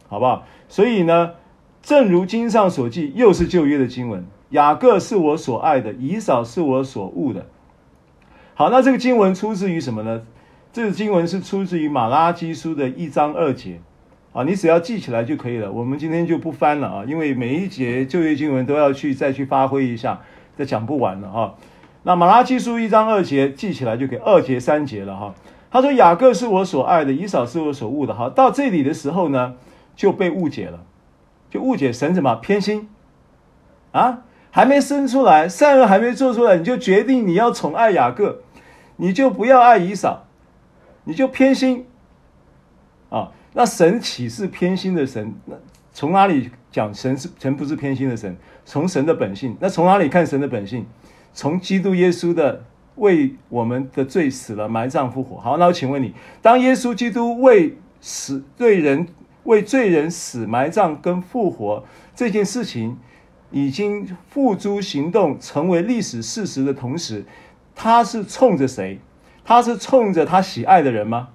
[0.08, 0.44] 好不好？
[0.68, 1.32] 所以呢，
[1.82, 4.26] 正如经上所记，又是旧约的经文。
[4.50, 7.46] 雅各是我所爱的，以扫是我所恶的。
[8.54, 10.22] 好，那这个经文出自于什么呢？
[10.72, 13.80] 这个经文是出自于马拉基书的一章二节。
[14.34, 15.72] 啊，你只要记起来就可以了。
[15.72, 20.22] 我们今天就不翻了啊，因为每一节旧约经文都要去再去发挥一下，
[20.58, 21.54] 再讲不完了啊。
[22.08, 25.34] 那马拉基书一章二节记起来就给，二节三节了哈。
[25.72, 28.14] 他说雅各是我所爱的，以扫是我所恶的。
[28.14, 29.56] 哈，到这里的时候呢，
[29.96, 30.84] 就被误解了，
[31.50, 32.88] 就误解神什么偏心
[33.92, 34.22] 啊？
[34.52, 38.44] 还没生出来，善恶还没做出来，你就决定你要宠爱雅各，
[38.98, 40.26] 你就不要爱以扫，
[41.06, 41.88] 你就偏心
[43.10, 43.32] 啊？
[43.54, 45.34] 那神岂是偏心的神？
[45.46, 45.56] 那
[45.92, 48.38] 从哪里讲神是神不是偏心的神？
[48.64, 49.58] 从神的本性。
[49.60, 50.86] 那从哪里看神的本性？
[51.36, 52.64] 从基督耶稣的
[52.96, 55.38] 为我们的罪死了、埋葬、复活。
[55.38, 59.08] 好，那我请问你，当耶稣基督为死罪人、
[59.44, 61.84] 为罪人死、埋葬跟复活
[62.16, 62.98] 这件事情，
[63.52, 67.26] 已经付诸行动，成为历史事实的同时，
[67.76, 69.00] 他是冲着谁？
[69.44, 71.30] 他是冲着他喜爱的人吗？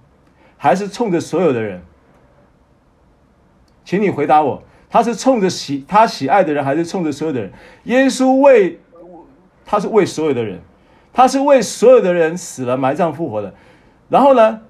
[0.57, 1.83] 还是冲着所有的人？
[3.85, 7.53] 请你回答我，他是冲着喜他喜爱的人，还是冲着所有的人？
[7.85, 8.81] 耶稣为
[9.71, 10.61] 他是为所有的人，
[11.13, 13.55] 他是为所有的人死了、埋葬、复活的。
[14.09, 14.63] 然后呢，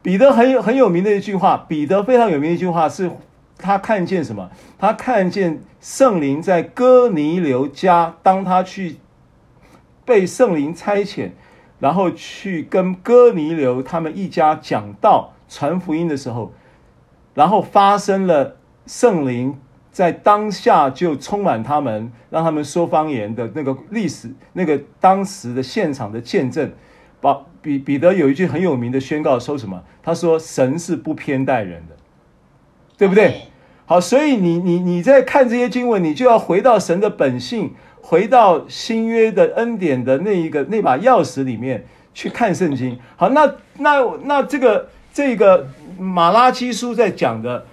[0.00, 3.10] 彼得很有很有名的一句话，彼得非常有名的一句话是。
[3.58, 4.50] 他看见什么？
[4.78, 8.96] 他看见圣灵在哥尼流家，当他去
[10.06, 11.32] 被圣灵差遣，
[11.78, 16.52] 然后去跟哥尼流他们一家讲道、传福音的时候，
[17.34, 18.56] 然后发生了
[18.86, 19.60] 圣灵
[19.92, 26.72] 在当下就充满他们，让他们说方言的那个历史，那个当时的现场的见证。
[27.20, 29.80] 把彼彼得有一句很有名的宣告说什么？
[30.02, 31.94] 他说：“神是不偏待人的，
[32.98, 33.42] 对不对？”
[33.86, 42.98] 好，所以你你你在看这些经文，你就要回到神的本性，回到新约的恩典的那一个那把钥匙里面去看圣经。
[43.14, 47.64] 好，那那那这个这个马拉基书在讲的，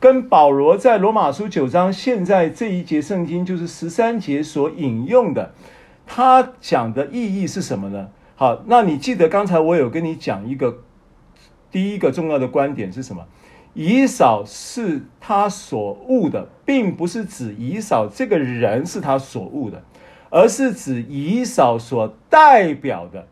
[0.00, 5.52] 跟保罗在罗马书九章现在这一节圣经就是十三节所引用的，
[6.06, 8.08] 他讲的意义是什么呢？
[8.34, 10.78] 好，那你记得刚才我有跟你讲一个
[11.70, 13.26] 第一个重要的观点是什么？
[13.74, 19.82] 以扫是他所悟的，并不是指以扫这个人是他所悟的，
[20.30, 23.28] 而是指以扫所代表的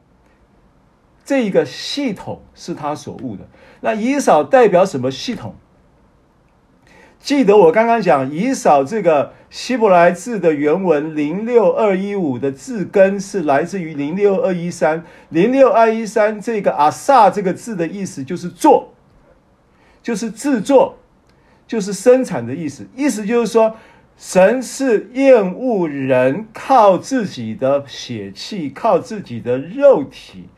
[1.24, 3.48] 这一个系统是他所悟的。
[3.80, 5.54] 那以扫代表什么系统？
[7.20, 18.94] 记得我刚刚讲，以扫这个希伯来字的原文零六二一五的字根是来自于零六二一三，零六二一三这个阿萨这个字的意思就是做。
[20.00, 20.96] 就是制作，
[21.66, 22.86] 就是生产的意思。
[22.96, 23.76] 意思就是说，
[24.16, 30.48] 神是厌恶人靠自己的血气、靠自己的肉体，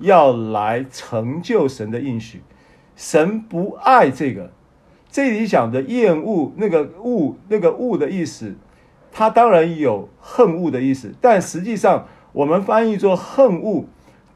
[0.00, 2.42] 要来成就神的应许。
[2.94, 4.50] 神不爱这个。
[5.10, 8.54] 这里讲的厌恶，那个恶，那个恶的意思，
[9.10, 13.84] 它当然有恨恶的意思，但实际上我们翻译作恨恶。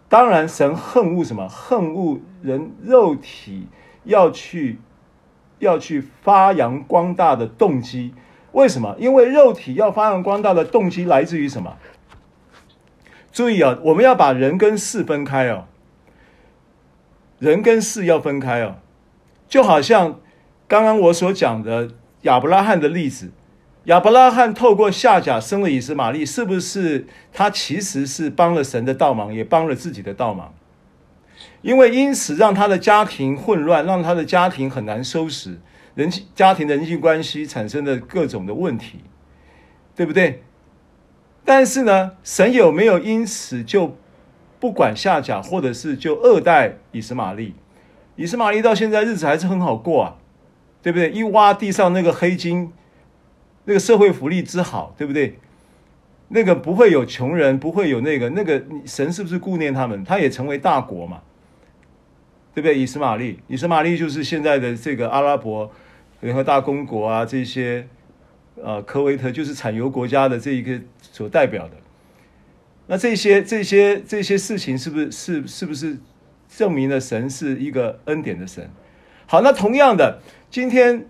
[0.08, 1.48] 当然，神恨恶什么？
[1.48, 3.68] 恨恶人肉体。
[4.06, 4.80] 要去，
[5.60, 8.12] 要去发扬光大的动机，
[8.52, 8.94] 为什么？
[8.98, 11.78] 因为肉体要发扬光大的动机来自于什么？
[13.32, 15.64] 注意啊，我们要把人跟事分开哦。
[17.38, 18.76] 人跟事要分开哦，
[19.48, 20.20] 就好像
[20.74, 21.88] 刚刚我所讲的
[22.22, 23.30] 亚伯拉罕的例子，
[23.84, 30.52] 亚伯拉罕透过夏甲生了以斯玛利，是不是他其实是帮了神的道忙，也帮了自己的道忙？
[31.62, 35.60] 因为因此让他的家庭混乱，让他的家庭很难收拾，
[35.94, 38.98] 人家庭的人际关系产生的各种的问题，
[39.94, 40.42] 对不对？
[41.44, 43.96] 但是呢，神有没有因此就
[44.58, 47.54] 不管夏甲，或者是就二代以斯玛利？
[48.16, 50.16] 以斯玛利到现在日子还是很好过啊，
[50.84, 51.10] 对不对？
[51.10, 52.70] 一挖地上那个黑金，
[53.64, 55.38] 那个社会福利之好，对不对？
[56.28, 60.04] 那个不会有穷人，不会有那个那个神是不是顾念他们？
[60.04, 61.22] 他也成为大国嘛。
[62.54, 62.78] 对不对？
[62.78, 65.72] 以斯玛利，以斯玛利就是现在的这个阿拉伯
[66.20, 67.88] 联合大公国啊，这些
[68.62, 71.72] 呃科威特，就是产油国家的这一个所代表的。
[72.86, 75.96] 那这些这些这些事情是不是是是不是
[76.46, 78.70] 证明了神是一个恩典的神？
[79.34, 81.08] 好，那同样的，今天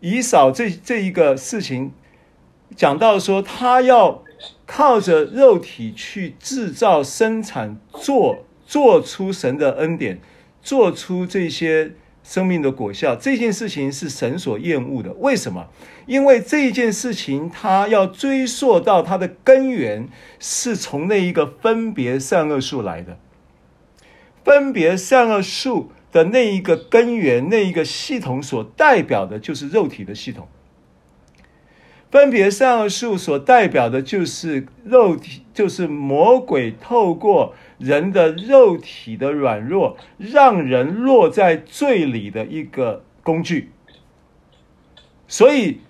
[0.00, 1.94] 以扫这这一个事情
[2.76, 4.22] 讲到说，他要
[4.66, 10.20] 靠着肉体去制造、生产、做做出神的恩典，
[10.60, 11.92] 做出这些
[12.22, 13.16] 生命的果效。
[13.16, 15.14] 这件事情是神所厌恶的。
[15.14, 15.68] 为什么？
[16.04, 20.06] 因为这件事情，他要追溯到它的根源，
[20.38, 23.16] 是从那一个分别善恶树来的。
[24.44, 30.46] 分别善恶树的那一个根源，那一个系统所代表的就是肉体的系统。
[32.10, 43.70] 分别善恶树所代表的就是肉体，就是魔鬼透过人的肉体的软弱，让人落在罪里的一个工具。
[45.26, 45.80] 所以，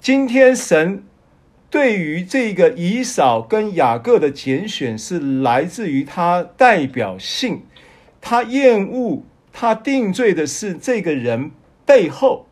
[0.00, 1.04] 今天神
[1.70, 7.62] 对于这个以扫跟雅各的拣选，是来自于他代表性，
[8.20, 9.22] 他厌恶。
[9.60, 11.50] 他定罪的是这个人
[11.84, 12.46] 背后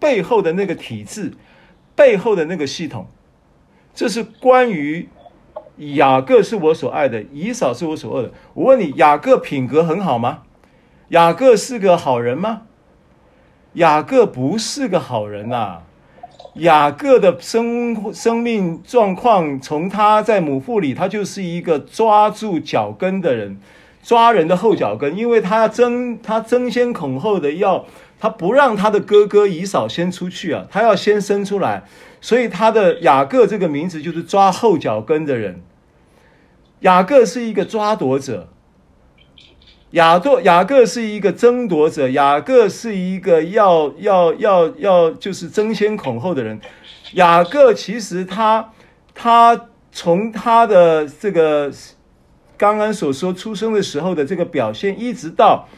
[0.00, 1.34] 背后的那个体制，
[1.94, 3.06] 背后的那个系统。
[3.94, 5.08] 这是关于
[5.76, 8.32] 雅各是我所爱的，以扫是我所恶的。
[8.54, 10.42] 我问你，雅各品格很好吗？
[11.10, 12.62] 雅各是个好人吗？
[13.74, 15.82] 雅各不是个好人呐、
[16.54, 23.60] 雅各的生生命状况，从他在母腹里，他就是一个抓住脚跟的人。
[24.02, 27.86] 抓人的后脚跟，因为他争，他争先恐后的要，
[28.18, 31.84] 他不让他的哥哥以扫先出去啊，他要先生出来，
[32.20, 35.62] 所以他的雅各这个名字就是抓后脚跟的人。
[36.80, 38.48] 雅各是一个抓夺者，
[39.92, 46.60] 雅多雅各是一个争夺者，雅各是一个要要要要就是争先恐后的人。
[47.12, 48.72] 雅各其实他
[49.14, 51.70] 他从他的这个。
[52.56, 55.68] 刚刚所说出生的时候的这个表现，一直到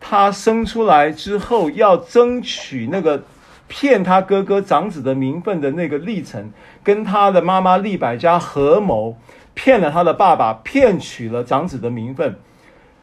[0.00, 3.24] 他生出来之后，要争取那个
[3.66, 6.52] 骗他哥哥长子的名分的那个历程，
[6.82, 9.16] 跟他的妈妈利百家合谋，
[9.54, 12.36] 骗了他的爸爸，骗取了长子的名分。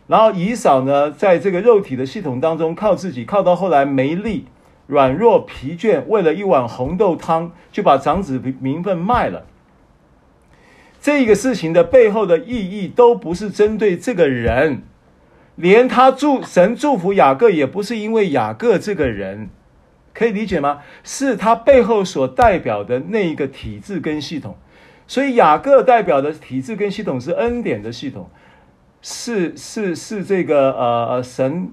[0.07, 4.45] 然后以扫呢，在这个肉体的系统当中，靠自己，靠到后来没力、
[4.87, 9.45] 软弱、疲倦，为了一碗红豆汤，就把长子名分卖了。
[11.01, 14.83] 这个事情的背后的意义都不是针对这个人，
[15.55, 19.49] 连他祝神祝福雅各也不是因为雅各这个人，
[20.13, 20.81] 可以理解吗？
[21.03, 24.55] 是他背后所代表的那一个体制跟系统，
[25.07, 28.29] 所以雅各代表的体制跟系统是恩典的系统，
[29.01, 31.71] 是是是这个呃呃神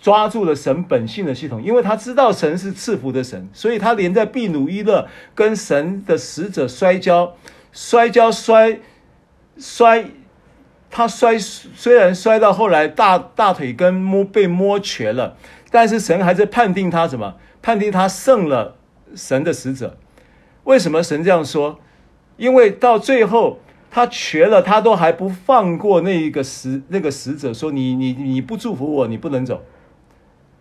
[0.00, 7.34] 抓住了神本性的系统，因为他知道神是赐福的神，所以他连在毗努伊勒跟神的使者摔跤。
[7.72, 8.80] 摔跤摔
[9.56, 10.06] 摔，
[10.90, 15.36] 他摔虽然摔到后来大大腿根摸被摸瘸了，
[15.70, 17.36] 但是神还是判定他什么？
[17.62, 18.76] 判定他胜了
[19.14, 19.98] 神的使者。
[20.64, 21.78] 为什么神这样说？
[22.36, 23.58] 因为到最后
[23.90, 29.62] 他瘸了，他都还不放过那一个使那个使者，说你你你不祝福我，你不能走。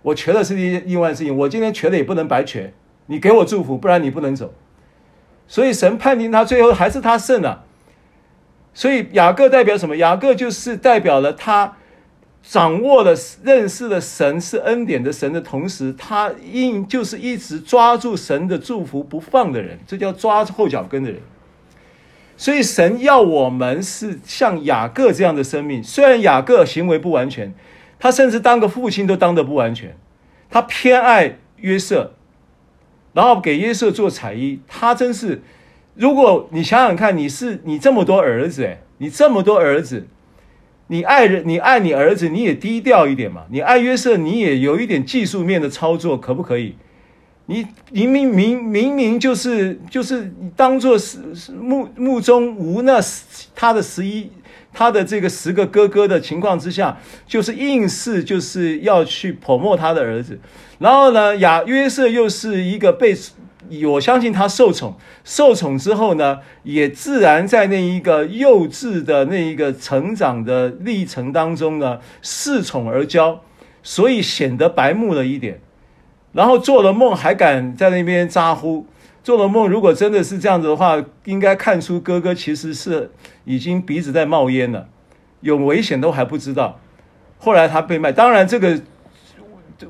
[0.02, 2.74] 我瘸了是另另外事情，我今天瘸了也不能白瘸，
[3.08, 4.54] 你给我祝福，不然你不能走。
[5.52, 7.66] 所以神判定他最后还是他胜了，
[8.72, 9.98] 所以雅各代表什么？
[9.98, 11.76] 雅各就是代表了他
[12.44, 21.20] 掌握了、认识了神是恩典的神的同时，他应就是一直抓住神的祝福不放的人，这叫抓后脚跟的人。
[22.38, 25.84] 所以神要我们是像雅各这样的生命。
[25.84, 27.52] 虽然雅各行为不完全，
[27.98, 29.98] 他甚至当个父亲都当得不完全，
[30.52, 32.14] 他偏爱约瑟。
[33.20, 35.42] 然后给约瑟做彩衣，他真是，
[35.96, 40.08] 如果你想想看，你是你这么多儿子，诶，你这么多儿子，
[40.88, 43.44] 你爱人，你爱你儿子，你也低调一点嘛。
[43.50, 46.76] 你爱约瑟，你也有一点技术面的操作，可不可以？
[47.48, 51.18] 你你明明明明就是就是当做是
[51.52, 53.02] 目目中无那
[53.54, 54.32] 他的十一。
[54.80, 60.40] 他的这个十个哥哥的情况之下，就是硬是就是要去泼墨他的儿子，
[60.78, 63.14] 然后呢，雅约瑟又是一个被
[63.92, 73.40] 我相信他受宠，受宠之后呢，也自然在那一个幼稚的那一个成长的历程当中呢，恃宠而骄，
[73.84, 75.60] 所以显得白目了一点，
[76.32, 78.86] 然后做了梦还敢在那边咋呼。
[79.24, 83.12] 做了梦，如果真的是这样子的话，应该看出哥哥其实是
[83.46, 84.88] 已经鼻子在冒烟了，
[85.42, 86.80] 有危险都还不知道。
[87.38, 88.80] 后来他被卖，当然这个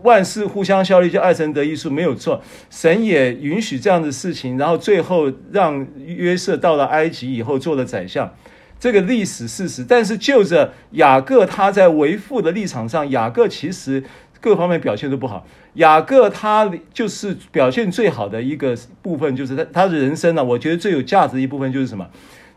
[0.03, 2.41] 万事互相效力，就爱神得益处，没有错。
[2.69, 8.31] 神也允许这样的事情，然后最后让约瑟到了埃及以后做了宰相，
[8.79, 9.83] 这个历史事实。
[9.83, 14.03] 但是就着雅各他在为父的立场上，雅各其实
[14.41, 15.45] 各方面表现都不好。
[15.73, 22.09] 雅各他就是表现最好的一个部分，就是他他的人生呢、我觉得最有价值的一部分就是什么？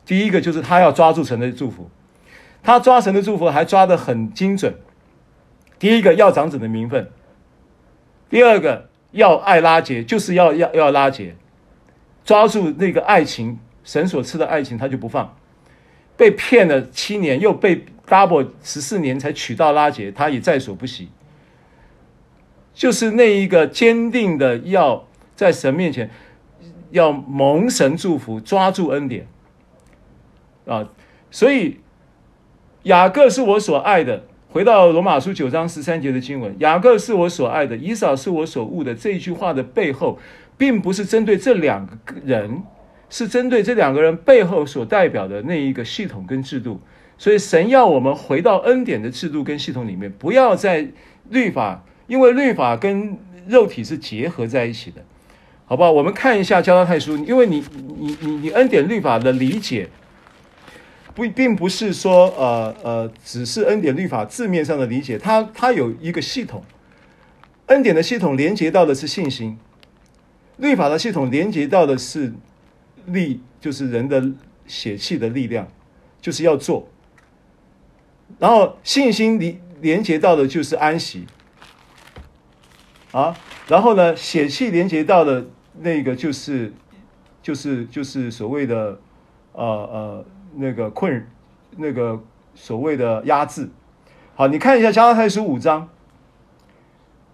[0.05, 1.91] 第一个就是他要抓住神的祝福，
[2.63, 4.75] 他抓神的祝福还抓得很精准。
[5.79, 7.11] 第一个要长子的名分。
[8.31, 11.37] 第二个要爱拉结，就是要要要拉结，
[12.25, 15.37] 抓住那个爱情，神所赐的爱情，他就不放。
[16.17, 21.09] 被骗了七年，又被 double 十四年才娶到拉结，他也在所不惜。
[22.75, 26.11] 就是那一个坚定的要在神面前
[26.91, 29.27] 要蒙神祝福，抓住恩典
[30.67, 30.89] 啊！
[31.31, 31.79] 所以
[32.85, 34.25] 雅各是我所爱的。
[34.51, 38.95] 回到罗马书九章十三节的经文，雅各是我所爱的，以扫是我所恶的。
[38.95, 40.19] 这一句话的背后，
[40.59, 42.63] 并不是针对这两个人，
[43.09, 46.79] 是针对这两个人背后所代表的那一个系统跟制度。
[47.17, 50.89] 所以神要我们回到恩典的制度跟系统里面，不要在
[51.31, 55.05] 律法，因为律法跟肉体是结合在一起的，
[55.65, 55.91] 好不好？
[55.91, 57.65] 我们看一下加拉太书，因为你
[57.99, 59.89] 你你你恩典律法的理解。
[61.15, 66.65] 不，并不是说，呃呃，只是恩典律法字面上的理解，它它有一个系统，
[67.67, 69.59] 恩典的系统连接到的是信心，
[70.57, 72.33] 律法的系统连接到的是
[73.05, 74.25] 力，就是人的
[74.67, 75.69] 血气的力量，
[76.19, 76.89] 就是要做，
[78.39, 81.27] 然后信心连连接到的就是安息，
[83.13, 83.37] 啊，
[83.69, 85.47] 然后呢，血气连接到的
[85.79, 86.73] 那个就是
[87.41, 88.99] 就是就是所谓的，
[89.53, 90.25] 呃呃。
[90.55, 91.27] 那个困，
[91.79, 92.23] 那个
[92.55, 93.71] 所谓的压制，
[94.35, 95.89] 好，你看一下加拉太书五章，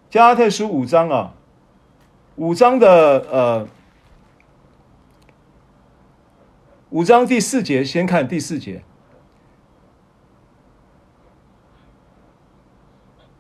[0.09, 1.35] 加拉太书五章啊，
[2.37, 3.69] 五章的呃，
[6.91, 8.85] 五章第四节，先看第四节，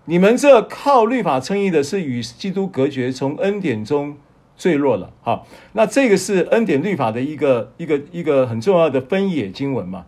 [0.08, 4.16] 你们这靠律法称义的，是与基督隔绝，从恩典中。
[4.56, 10.04] 坠落了，好，那这个是恩典律法的一个一个一个很重要的分野经文嘛。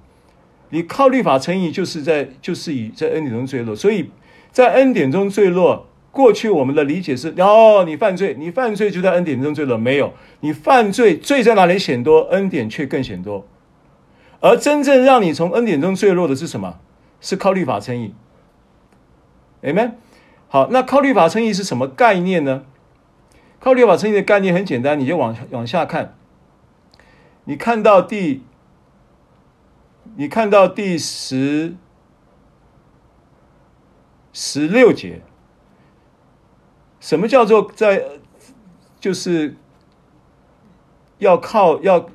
[0.70, 4.10] 你靠律法称义，就是在就是以在恩典中坠落，所以
[4.50, 5.86] 在恩典中坠落。
[6.10, 13.46] 过去我们的理解是，哦，你犯罪，你犯罪就在恩典中坠落，没有，你犯罪，罪在哪里显多，恩典却更显多。
[14.40, 16.80] 而真正让你从恩典中坠落的是什么？
[17.20, 18.12] 是靠律法称义。
[19.62, 19.92] Amen。
[20.48, 22.64] 好，那靠律法称义是什么概念呢？
[23.60, 26.16] 靠律法称义的概念很简单，你就往往下看。
[27.44, 28.42] 你看到第，
[30.16, 31.74] 你看到第十
[34.32, 35.20] 十六节，
[37.00, 38.04] 什么叫做在，
[38.98, 39.56] 就是
[41.18, 42.08] 要靠要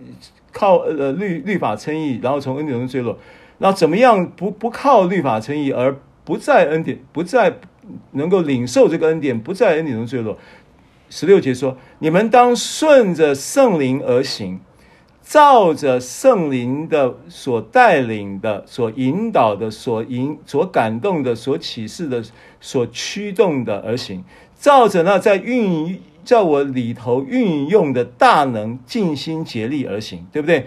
[0.52, 3.18] 靠呃律律法称义，然后从恩典中坠落。
[3.60, 7.60] 那怎么样不不靠律法称义，而不在恩典，不在
[8.12, 10.38] 能够领受这个恩典，不在恩典中坠落？
[11.10, 14.60] 十六节说：“你们当顺着圣灵而行，
[15.22, 22.24] 照着圣灵的所带领的、所引导的、所引、所感动的、所启示的、
[22.60, 24.24] 所驱动的而行，
[24.60, 30.66] 照着那在运在我里头运用的大能，尽心竭力而行，对不对？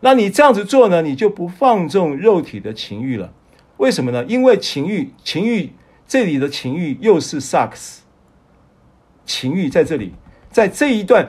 [0.00, 3.32] 那你这样子做呢，你就不放纵肉体的情欲了。
[3.78, 4.24] 为什么呢？
[4.26, 5.72] 因为情欲，情欲
[6.06, 8.02] 这里的情欲又是萨克斯。”
[9.24, 10.14] 情欲在这里，
[10.50, 11.28] 在这一段，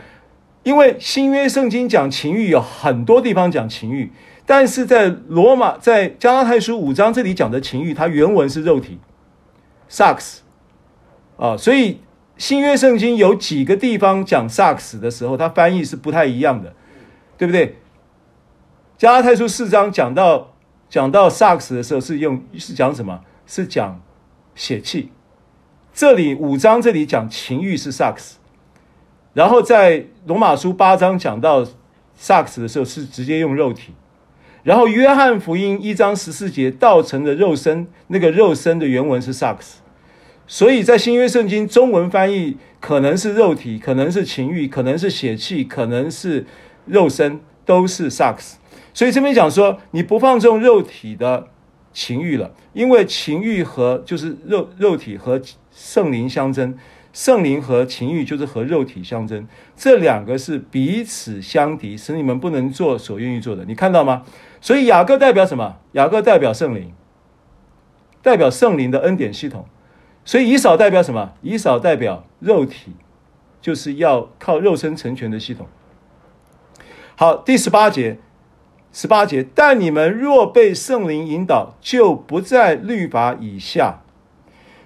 [0.63, 4.13] 因为新约圣经讲情欲有很多地方讲情欲，
[4.45, 8.99] 但是在罗马在加拉太书五章这里讲的情欲，它原文是肉体
[9.89, 10.37] ，sex
[11.35, 11.99] 啊，所以
[12.37, 16.73] 新约圣经有几个地方讲 sex 的时候，它翻译是不太一样的，
[17.37, 17.79] 对不对？
[18.97, 20.55] 加拉太书四章讲到
[20.89, 23.21] 讲到萨克斯的时候，是用是讲什么？
[23.45, 24.01] 是讲
[24.55, 25.11] 血气。
[25.93, 28.37] 这里五章这里讲情欲是萨克斯，
[29.33, 31.67] 然后在罗马书八章讲到
[32.15, 33.93] 萨克斯的时候是直接用肉体，
[34.63, 39.81] 然后约翰福音一章十四节道成的肉身，那个肉身的原文是萨克斯，
[40.47, 46.45] 所以在新约圣经中文翻译可能是肉体，可能是情欲，可能是血气，可能是
[46.85, 48.58] 肉身，都是萨克斯。
[48.99, 51.47] 所以这边讲说你不放纵肉体的
[51.93, 55.41] 情欲了，因为情欲和就是肉肉体和。
[55.71, 56.77] 圣灵相争，
[57.13, 59.47] 圣灵和情欲就是和肉体相争，
[59.77, 63.63] 这两个是彼此相敌，使你们不能做所愿意做的。
[63.63, 64.23] 你看到吗？
[64.59, 65.77] 所以雅各代表什么？
[65.93, 66.91] 雅各代表圣灵，
[68.21, 69.65] 代表圣灵的恩典系统。
[70.25, 71.31] 所以以扫代表什么？
[71.41, 72.91] 以扫代表肉体，
[73.61, 75.65] 就是要靠肉身成全的系统。
[77.15, 78.19] 好，第十八节，
[78.91, 84.01] 十八节，但你们若被圣灵引导，就不在律法以下。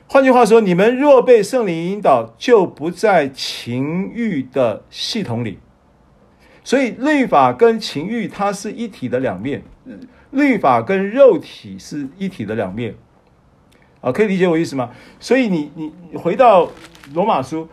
[0.07, 5.59] 换句话说，你们若被圣灵引导，就不在情欲的系统里。
[6.63, 9.63] 所以，律法跟情欲它是一体的两面，
[10.31, 12.95] 律法跟肉体是一体的两面。
[14.01, 14.91] 啊，可以理解我意思吗？
[15.19, 16.69] 所以你，你你回到
[17.13, 17.67] 罗马书，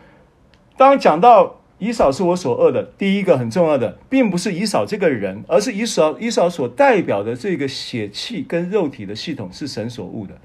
[0.77, 10.35] 当讲到以扫是我所恶的，第一个很重要的，并不是以扫这个人，而是以扫以扫所代表的这个血气跟肉体的系统是神所恶的。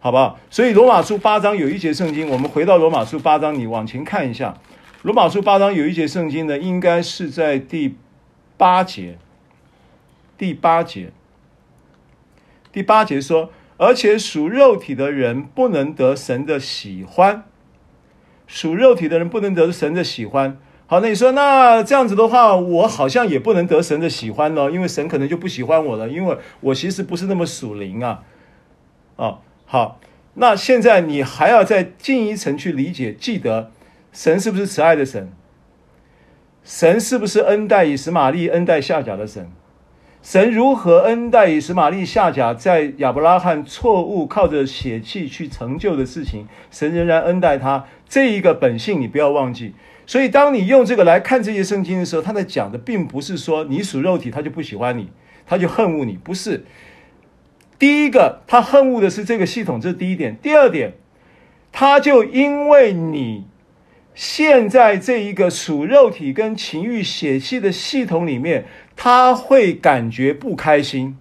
[0.00, 0.38] 好不好？
[0.50, 4.58] 所以罗马书八章有一节圣经，我们回到罗马书八章，你往前看一下。
[5.00, 7.96] 罗马书八章有一节圣经呢，应该是在第
[8.58, 9.16] 八节。
[10.36, 11.10] 第八节，
[12.70, 17.44] 第八节说，而且属肉体的人不能得神的喜欢，
[18.52, 20.58] 属肉体的人不能得神的喜欢。
[20.88, 28.24] 好，那你说，那这样子的话，我好像也不能得神的喜欢呢，因为神可能就不喜欢我了，因为我其实不是那么属灵啊，
[29.14, 29.38] 啊。
[29.66, 30.00] 好，
[30.34, 33.70] 那现在你还要再进一层去理解，记得
[34.12, 35.30] 神是不是慈爱的神？
[36.64, 39.48] 神是不是恩待以实玛利、恩待夏甲的神？
[40.22, 47.86] 神如何恩待以实玛利、夏甲，在亚伯拉罕错误靠着血气去成就的事情，神仍然恩待他。
[48.06, 49.74] 这一个本性你不要忘记。
[50.06, 55.08] 所以，当你用这个来看这些圣经的时候，他在讲的并不是说你属肉体，他就不喜欢你，
[55.46, 56.64] 他就恨恶你，不是。
[57.78, 60.36] 第一个，他恨恶的是这个系统，这是第一点。
[60.42, 60.94] 第二点，
[61.72, 63.46] 他就因为你
[64.14, 68.66] 现在这一个属肉体跟情欲血气的系统里面，
[69.02, 71.16] 他会感觉不开心，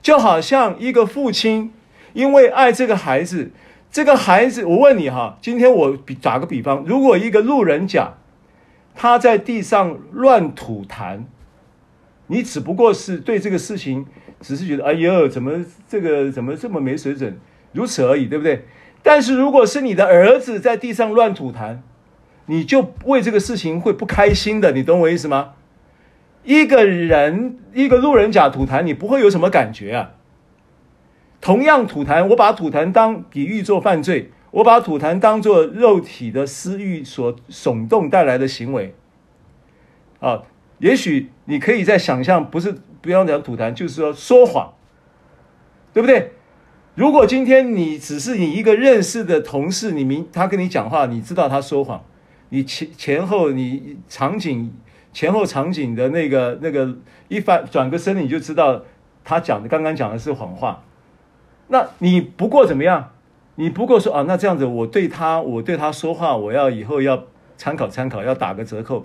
[0.00, 1.70] 就好像一个父亲
[2.14, 3.50] 因为爱这个孩子，
[3.92, 8.14] 这个孩子，我问你哈，今天我比打个比方，如果一个路人甲
[8.94, 11.24] 他在地上乱吐痰，
[12.28, 14.06] 你只不过是对这个事情。
[14.40, 17.38] 只是觉得，哎呦，怎么这个怎么这么没水准，
[17.72, 18.64] 如此而已，对不对？
[19.02, 21.78] 但是如果是你的儿子在地上乱吐痰，
[22.46, 25.54] 你就为这个事情会不开心的，你懂我意思吗？
[26.48, 30.12] 一个人一个路人甲吐痰，你不会有什么感觉啊。
[31.42, 38.94] 同样吐痰，我把吐痰当比喻做犯罪，我把吐痰当做肉体的私欲所耸动带来的行为，
[40.20, 40.44] 啊，
[40.78, 42.76] 也许你可以在想象，不是。
[43.00, 44.72] 不要讲吐痰，就是说说谎，
[45.92, 46.32] 对不对？
[46.96, 52.02] 如果今天你只是你一个认识的同事，你明他跟你讲话，你知道他说谎，
[52.48, 54.72] 你前前后你场景
[55.12, 56.96] 前后场景的那个那个
[57.28, 58.82] 一翻转个身，你就知道
[59.24, 60.82] 他讲的刚刚讲的是谎话。
[61.68, 63.10] 那你不过怎么样？
[63.56, 67.24] 你不过说啊，那这样子我对他我对他说话，我要以后要
[67.56, 69.04] 参考参考，要打个折扣。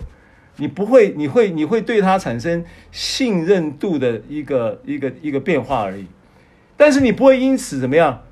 [0.58, 6.06] 你不会，你会，你会对他产生信任度的一个一个一个变化而已，
[6.76, 8.22] 但是你不会因此怎么样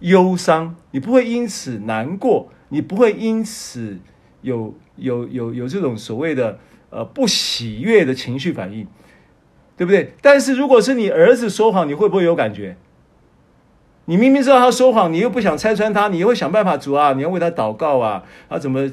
[0.00, 3.98] 忧伤，你不会因此难过，你不会因此
[4.40, 6.58] 有有有有这种所谓的
[6.90, 8.86] 呃不喜悦的情绪反应，
[9.76, 10.12] 对不对？
[10.20, 12.76] 但是如果是你儿子说谎，你会不会有感觉？
[14.06, 18.90] 你明明知道他说谎，你又不想拆穿他，你又会想办法主啊，你要为他祷告啊，啊怎么？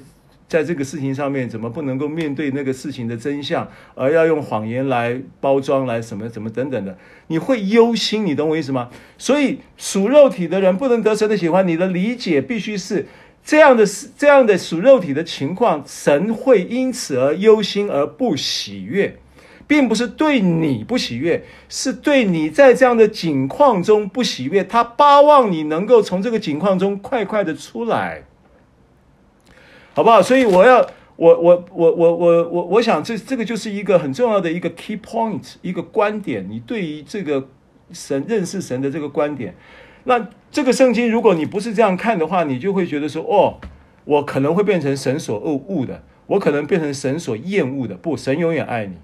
[0.48, 6.96] 在这个事情上面，怎么不能够面对那个事情的真相，而要用谎言来包装，来什么什么等等的？
[7.28, 8.92] 你会忧心，你懂我意思吗？
[9.18, 13.08] 所以属肉体的人不能得神的喜欢，你的理解必须是
[13.46, 13.86] 这样的，
[14.18, 19.20] 这样的属肉体的情况，神会因此而忧心而不喜悦，
[19.68, 28.24] 并不是对你不喜悦，是对你在这样的境况中不喜悦，他巴望你能够从这个境况中快快的出来。
[29.94, 30.22] 好不好？
[30.22, 30.86] 所以我要，
[31.16, 36.46] 我我我我我我我想这这个就是一个很重要的一个 key point，一个观点。
[36.50, 37.48] 你对于这个
[37.94, 39.56] 神认识神的这个观点，
[40.06, 43.60] 那这个圣经如果你不是这样看的话，你就会觉得说，哦，
[44.06, 47.96] 我可能会变成神所恶恶的，我可能变成神所厌恶的。
[47.96, 48.96] 不，神永远爱你。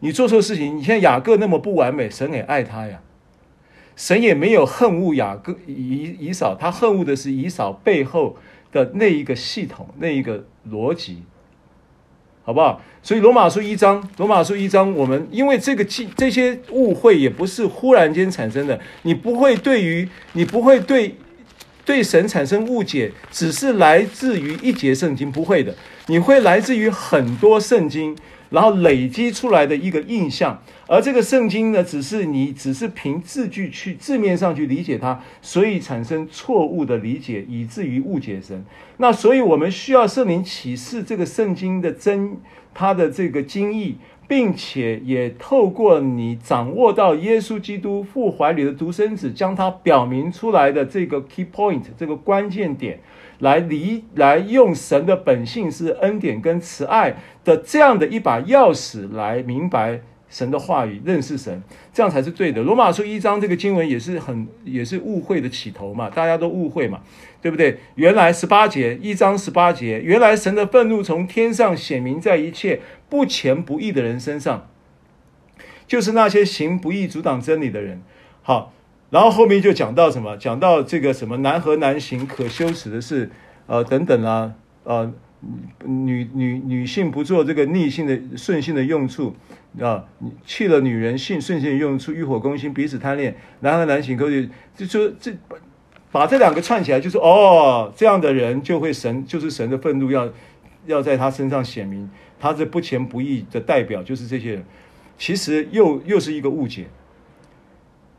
[0.00, 3.00] 你做错事情，你像雅各那么不完美，神也爱他呀。
[3.96, 8.36] 神也没有恨恶雅各以以扫，他恨恶的是以扫背后。
[8.74, 11.22] 的那一个系统，那一个逻辑，
[12.44, 12.80] 好不好？
[13.02, 15.84] 所以罗马书一章，罗马书一章，我们因为这个
[16.16, 21.14] 这些误会也不是忽然间产生的，你不会对于你不会对
[21.84, 25.74] 对神产生误解，只是来自于一节圣经，不会的，
[26.06, 28.16] 你会来自于很多圣经
[28.50, 30.62] 然后累积出来的一个印象。
[30.86, 38.64] 而这个圣经呢，只是你只是凭字句去字面上去理解它，所以产生错误的理解，以至于误解神。
[38.98, 42.36] 那所以我们需要圣灵启示这个圣经的真，
[42.72, 43.96] 它的这个经义。
[44.26, 53.00] 并且也透过你掌握到耶稣基督父怀里的独生子，将他表明出来的这个 key point 这个关键点，
[53.40, 60.00] 来理来用神的本性是恩典跟慈爱的这样的一把钥匙来明白
[60.34, 61.62] 神的话语，认识神，
[61.92, 62.60] 这样才是对的。
[62.64, 67.00] 罗马书一章这个经文也是很也是误会的起头嘛，大家都误会嘛。
[67.40, 67.78] 对不对？
[67.96, 72.80] 原来十八节，一章十八节，原来神的愤怒从天上显明在一切
[73.10, 74.70] 不虔不义的人身上，
[75.86, 78.02] 就是那些行不义、阻挡真理的人。
[78.40, 78.72] 好，
[79.10, 80.38] 然后后面就讲到什么？
[80.38, 83.30] 讲到这个什么难和难行、可羞耻的事，
[83.66, 84.54] 呃，等等啊，
[84.84, 85.12] 呃，
[85.84, 89.36] 女女女性不做这个逆性的顺性的用处
[89.80, 90.04] 啊，
[90.46, 95.32] 弃了女人性顺性的用出，欲火攻心，彼此贪恋，难合难行，可以就说这。
[96.12, 100.30] 把这两个串起来，就是哦，这样的人就会神，就是神的愤怒要
[100.86, 102.08] 要在他身上显明，
[102.38, 104.64] 他这不虔不义的代表就是这些人，
[105.18, 106.86] 其实又又是一个误解，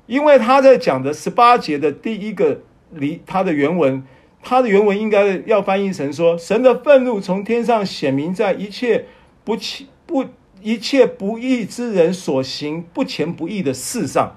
[0.08, 4.04] 因为他在讲的十八节的第一个离他的原文，
[4.44, 9.06] 他的原文应该要翻译成说，神的愤怒从天上显明在一切
[9.46, 10.26] 不虔不
[10.66, 14.36] 一切不义之人所行不虔不义的事上，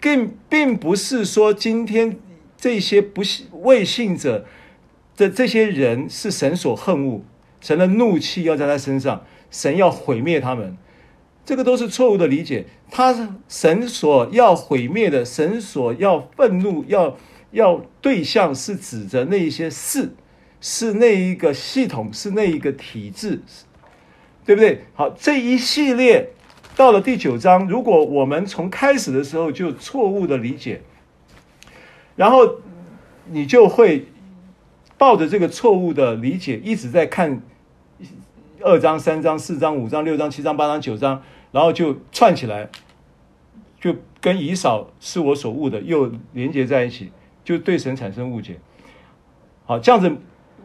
[0.00, 2.16] 更并不是说今天。
[2.56, 4.46] 这些不信未信者
[5.16, 7.22] 的这些人是神所恨恶，
[7.60, 10.76] 神的怒气要在他身上，神要毁灭他们，
[11.44, 12.66] 这个都是错误的理解。
[12.88, 17.16] 他神所要毁灭的，神所要愤怒要
[17.50, 20.14] 要对象是指着那一些事，
[20.60, 23.42] 是那一个系统，是那一个体制，
[24.44, 24.84] 对不对？
[24.94, 26.30] 好，这一系列
[26.76, 30.82] 到了第九章，如果我们从开始的时候就错误的理解。
[32.14, 32.56] 然后
[33.30, 34.06] 你就会
[34.98, 37.40] 抱着这个错误的理解，一直在看
[38.60, 41.22] 二章、三章、四章、五章、六章、七章、八章、九章，
[41.52, 42.68] 然后就串起来，
[43.80, 47.10] 就跟以扫是我所误的又连接在一起，
[47.42, 48.58] 就对神产生误解。
[49.64, 50.12] 好，这样子，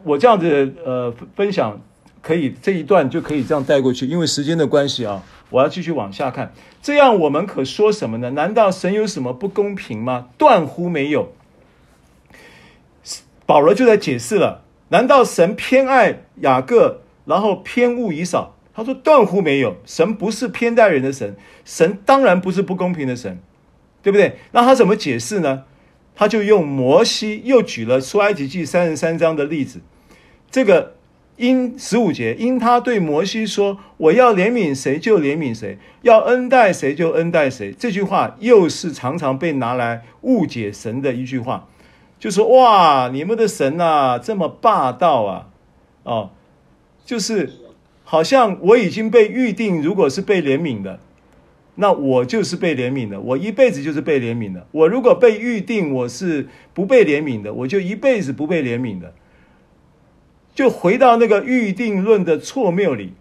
[0.04, 1.82] 我这样子呃分享
[2.28, 5.24] 可以这一段就可以这样带过去，因为时间的关系啊。
[5.50, 6.52] 我要继续往下看，
[6.82, 8.32] 这样我们可说什么呢？
[8.32, 10.28] 难道神有什么不公平吗？
[10.38, 11.32] 断乎没有。
[13.46, 18.58] 保罗就在解释了，难道神偏爱雅各，然后偏恶以扫？
[18.74, 23.40] 他说断乎没有，神不是偏待人的神，神当然不是不公平的神，
[24.04, 24.36] 对不对？
[24.52, 25.64] 那他怎么解释呢？
[26.14, 29.80] 他就用摩西又举了出埃及记三十三章的例子，
[30.52, 30.97] 这个。
[31.38, 41.68] 因十五节，因他对摩西说：“我要怜悯谁就怜悯谁，要恩待谁就恩待谁。”这句话又是常常被拿来误解神的一句话，
[42.20, 45.50] 就说：“哇，你们的神呐，这么霸道啊！
[46.02, 46.32] 哦，
[47.06, 47.52] 就是
[48.04, 51.00] 好像我已经被预定，如果是被怜悯的，
[51.76, 54.66] 那我就是被怜悯的，我一辈子就是被怜悯的。
[54.72, 59.14] 我如果被预定我是不被怜悯的，我就一辈子不被怜悯的。”
[60.58, 63.14] 就回到那个预定论的错谬里，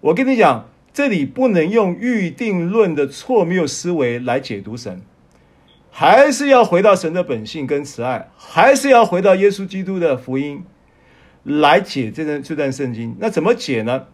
[0.00, 5.02] 我跟你讲，这里不能用预定论的错谬思维来解读神，
[5.90, 10.64] 还是要回到神的本性跟慈爱，还是要回到耶稣基督的福音
[11.42, 13.14] 来解这段这段圣经。
[13.20, 14.06] 那怎么解呢？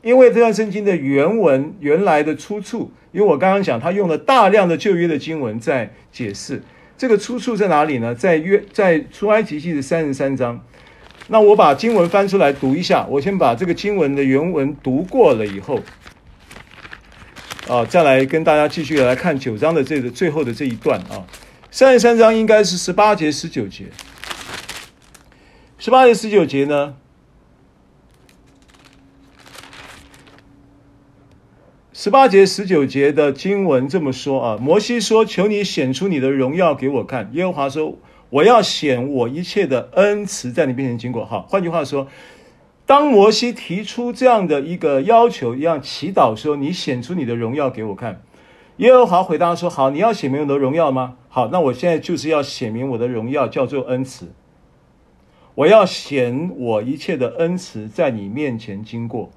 [0.00, 6.62] 因为这段圣经的原文原来的出处，因为我刚刚讲他用了大量的旧约的经文在解释，
[6.96, 8.14] 这个出处在哪里呢？
[8.14, 10.64] 在约在出埃及记的三十三章。
[11.26, 15.80] 那我把经文翻出来读一下，我先把这个经文的原文读过了以后，
[17.66, 21.24] 啊，再来跟大家继续来看九章的这个最后的这一段啊，
[21.70, 23.86] 三十三章应该是十八节、十九节，
[25.78, 26.94] 十八节、十九节呢，
[31.94, 37.98] 十八节、十九节的经文这么说啊，摩西说：“求你显出你的荣耀给我看。”耶和华说。
[38.34, 41.24] 我要显我一切的恩慈在你面前经过。
[41.24, 42.08] 好，换句话说，
[42.84, 48.22] 当摩西提出这样的一个要求，一样祈祷说：“你显出你的荣耀给我看。”
[48.78, 51.16] 耶和华回答说：“好，你要显明我的荣耀吗？
[51.28, 54.32] 好，那我现在就是要显明我的荣耀，叫做恩慈。
[55.54, 59.30] 我要显我一切的恩慈在你面前经过。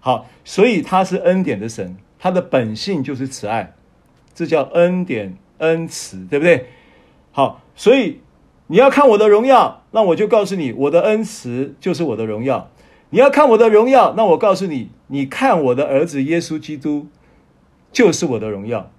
[0.00, 3.72] 好，所以他是恩典的神，他的本性就是慈爱，
[4.34, 6.66] 这叫恩典恩慈，对不对？
[7.32, 8.20] 好，所以
[8.66, 12.70] 你要看我的荣耀，那我就告诉你，我的恩慈就是我的荣耀。
[13.10, 17.06] 你要看我的荣耀，那我告诉你，你看我的儿子耶稣基督，
[17.90, 18.90] 就是我的荣耀。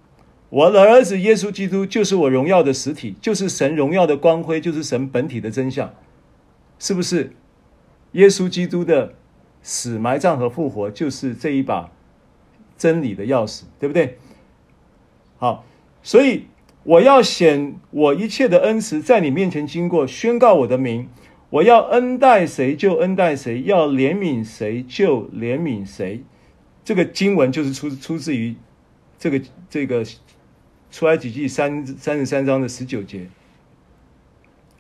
[0.49, 5.93] 我的儿子耶稣基督就是我荣耀的实体，就是神荣耀的光辉，就是神本体的真相，
[6.80, 7.34] 是不是？
[8.14, 9.14] 耶稣基督的
[9.61, 11.91] 死、埋葬和复活，就是这一把
[12.76, 14.18] 真理的钥匙，对不对？
[15.38, 15.64] 好，
[16.01, 16.47] 所以
[16.90, 21.07] 我要显我一切的恩慈在你面前经过，宣告我的名。
[21.52, 26.24] 我要恩待谁就恩待谁，要怜悯谁就怜悯谁。
[26.84, 28.56] 这个经文就是出出自于
[29.18, 30.03] 这个这个。
[30.91, 33.28] 出埃及记三三十三章的十九节，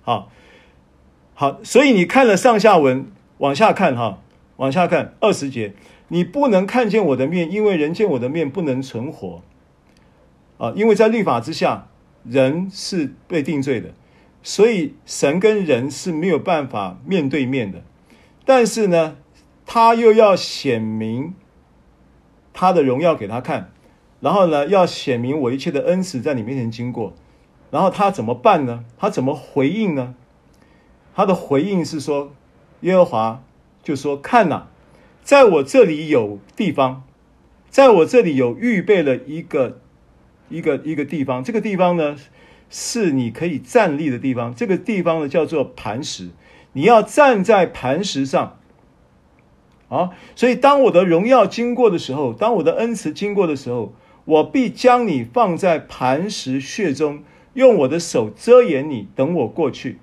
[0.01, 0.31] 好，
[1.35, 3.05] 好，所以你看了上下文，
[3.37, 4.19] 往下看哈，
[4.55, 5.73] 往下看二十节，
[6.07, 9.43] 你不能看见我的面，因为人见我的面不能存活，
[10.57, 11.88] 啊，因为在律法之下，
[12.23, 13.93] 人是被定罪的，
[14.43, 17.83] 所以神跟人是没有办法面对面的，
[18.45, 19.17] 但是呢，
[19.65, 21.33] 他又要显明
[22.53, 23.71] 他的荣耀给他看。
[24.21, 27.13] 然后呢，要显明我一切的恩慈在你面前经过，
[27.71, 28.83] 然后他怎么办呢？
[28.97, 30.13] 他怎么回应呢？
[31.15, 32.33] 他的回应是说，
[32.81, 33.41] 耶和华
[33.81, 34.67] 就说：“看呐，
[35.23, 37.03] 在我这里有地方，
[37.69, 39.79] 在我这里有预备了一个
[40.49, 41.43] 一个一个地方。
[41.43, 42.15] 这个地方呢，
[42.69, 44.53] 是你可以站立的地方。
[44.53, 46.29] 这个地方呢，叫做磐石。
[46.73, 48.57] 你要站在磐石上。
[49.87, 53.93] 啊，所以当我的荣耀经过的时候，当我的恩慈经过的时候。”
[54.25, 57.23] 我必将你放在磐石穴中，
[57.55, 59.97] 用我的手遮掩你，等我过去。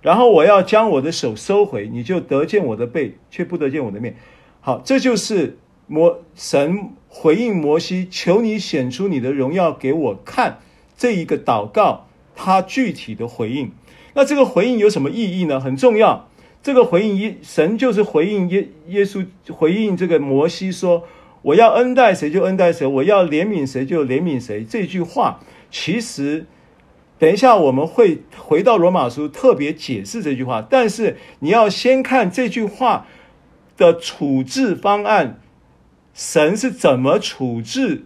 [0.00, 4.16] 然后我要将我的手收回，你就得见我的背，却不得见我的面。
[4.62, 5.58] 好，这就是
[5.88, 10.60] 摩神回应摩西，求你显出你的荣耀给我看。
[10.96, 12.06] 这一个祷告，
[12.36, 13.72] 他具体的回应。
[14.14, 15.58] 那这个回应有什么意义呢？
[15.58, 16.28] 很重要。
[16.62, 21.08] 这个回应耶神就是回应耶耶稣，回应这个摩西说。
[21.40, 24.64] 我要恩待谁就恩待谁，我要怜悯谁就怜悯谁。
[24.64, 25.38] 这句话
[25.70, 26.46] 其实，
[27.16, 30.66] 等一下我们会回到罗马书特别解释这句话。
[30.68, 33.06] 但是你要先看这句话
[33.76, 35.38] 的处置方案，
[36.18, 38.04] 神是怎么处置、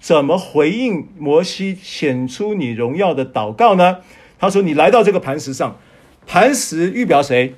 [0.00, 3.98] 怎么回应摩西显出你荣耀的祷告呢？
[4.36, 5.78] 他说：“你来到这个磐石上，
[6.26, 7.54] 磐石预表谁？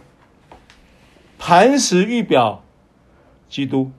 [1.38, 2.62] 磐石预表
[3.48, 3.92] 基督。”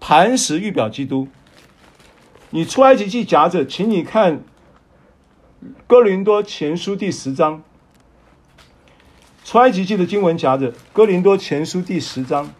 [0.00, 1.28] 磐石预表基督，
[2.50, 4.42] 你出埃及记夹着，请你看
[5.86, 7.62] 哥林多前书第十章。
[9.44, 12.52] 出埃及记的经文夹着哥林多前书第十章，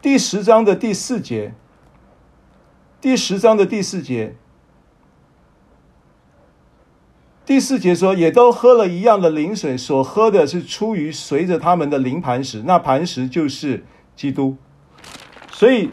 [0.00, 1.54] 第十章的第四节，
[3.00, 4.36] 第十章的第四节，
[7.44, 13.84] 第四节说，也都喝了一样的灵水，所喝的是出于随着他们的灵磐石，那磐石就是
[14.14, 14.56] 基督。
[15.50, 15.90] 所以，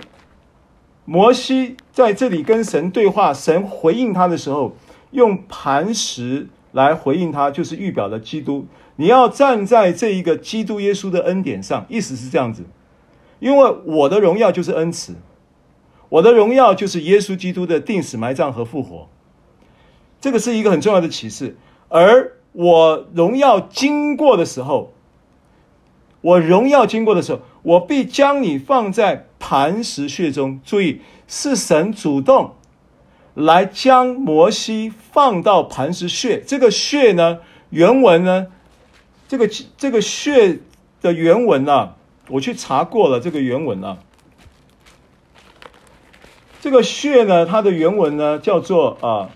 [1.05, 4.75] 摩西在这里跟神对话，神回应他的时候，
[5.09, 8.67] 用磐石来回应他，就是预表了基督。
[8.97, 12.65] 你要站在这一个基督耶稣的恩典上，意思是这样子。
[13.39, 15.15] 因为我的荣耀就是恩慈，
[16.09, 19.07] 我的荣耀就是耶稣基督的钉死、埋葬和复活。
[20.19, 21.57] 这个是一个很重要的启示。
[21.89, 24.93] 而我荣耀经过的时候，
[26.21, 29.27] 我荣耀经过的时候，我必将你放在。
[29.37, 32.55] 磐石穴中，注意是神主动
[33.35, 36.41] 来将摩西放到磐石穴。
[36.41, 38.47] 这个穴呢，原文呢，
[39.27, 39.47] 这个
[39.77, 40.61] 这个穴
[40.99, 41.95] 的原文啊，
[42.29, 43.99] 我去查过了，这个原文啊，
[46.59, 49.29] 这个穴呢，它的原文呢叫做啊，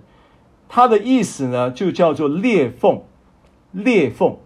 [0.69, 3.03] 它的意思呢就叫做裂缝，
[3.73, 4.37] 裂缝。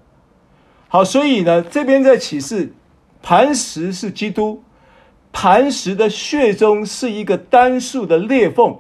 [0.89, 2.73] 好，所以呢这边在启示，
[3.21, 4.63] 磐石是基督，
[5.33, 8.79] 磐石的穴中是一个单数的裂缝。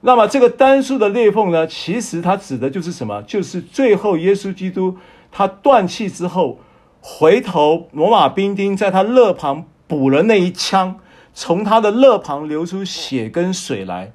[0.00, 3.22] 那么这个单数的裂缝呢，其实它指的就是什么？
[3.22, 4.96] 就是最后耶稣基督
[5.32, 6.60] 他断气之后，
[7.00, 11.00] 回头罗马兵丁在他肋旁补了那一枪。
[11.38, 14.12] 从他的肋旁流出血跟水来，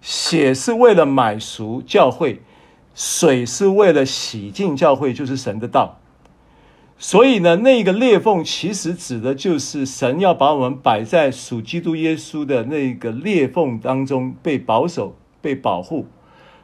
[0.00, 2.40] 血是为了买赎教会，
[2.94, 5.98] 水是为了洗净教会，就是神的道。
[7.04, 16.06] 所以呢，那个裂缝其实指的就是神要把我们摆在属基督耶稣的那个裂缝当中，被保守、被保护。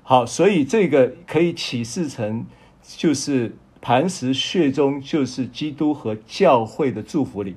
[0.04, 2.46] 好，所以这个可以启示成，
[2.86, 7.56] 就是磐石穴中就是基督和教会的祝福里。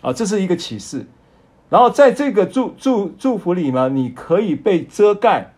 [0.00, 1.06] 啊，这是一个启示。
[1.68, 5.52] 然后在这个祝祝祝福里嘛，你可以被遮盖，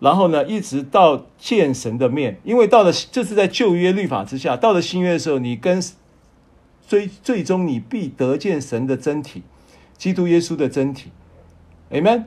[0.00, 5.82] 然后呢，一直到见神的面，因为到了这是在旧约律法之下，到了新约的时候，你跟
[6.86, 9.42] 最最终你必得见神的真体，
[9.98, 11.10] 基督耶稣的真体
[11.90, 12.24] ，Amen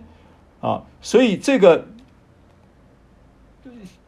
[0.61, 1.87] 啊，所以这个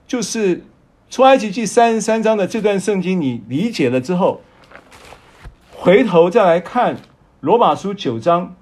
[0.08, 0.64] 就是
[1.10, 4.42] 出埃及记三十三章的这段圣经，你理解了之后，
[5.72, 6.98] 回头再来看
[7.42, 8.56] 罗马书九章。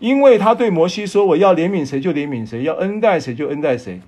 [0.00, 4.00] 因为他对摩西说：“我要怜悯谁就怜悯谁，要恩待谁就恩待谁，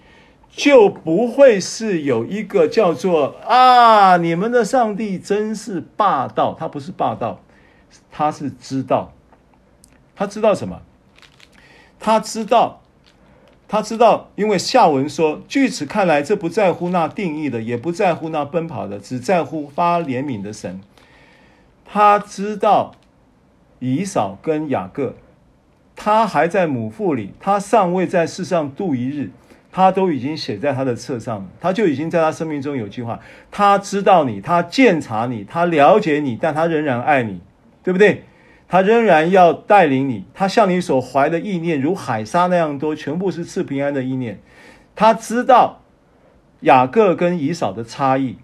[0.49, 6.55] 就不会是有一个叫做啊，你们的上帝真是霸道。
[6.57, 7.41] 他不是霸道，
[8.13, 9.13] 他是知道，
[10.15, 10.81] 他知道什么？
[11.99, 12.83] 他知道，
[13.67, 20.81] 他知道，因为下文说，据此看来，这不在乎那定义的，也不在乎那奔跑的，只在乎发怜悯的神。
[21.85, 22.93] 他知道
[23.81, 25.17] 以扫跟雅各。”
[26.03, 29.29] 他还在母腹里，他尚未在世上度一日，
[29.71, 31.45] 他都已经写在他的册上了。
[31.61, 33.21] 他就已经在他生命中有计划。
[33.51, 37.43] 他知道你，他鉴察你，他了解你，但他仍然爱你，
[37.83, 38.25] 对不对？
[38.67, 40.25] 他仍然要带领你。
[40.33, 44.41] 他向你所怀的意念如海沙那样多，全部是赐平安的意念。
[44.97, 45.83] 他知道
[46.61, 48.39] 雅各跟以扫的差异，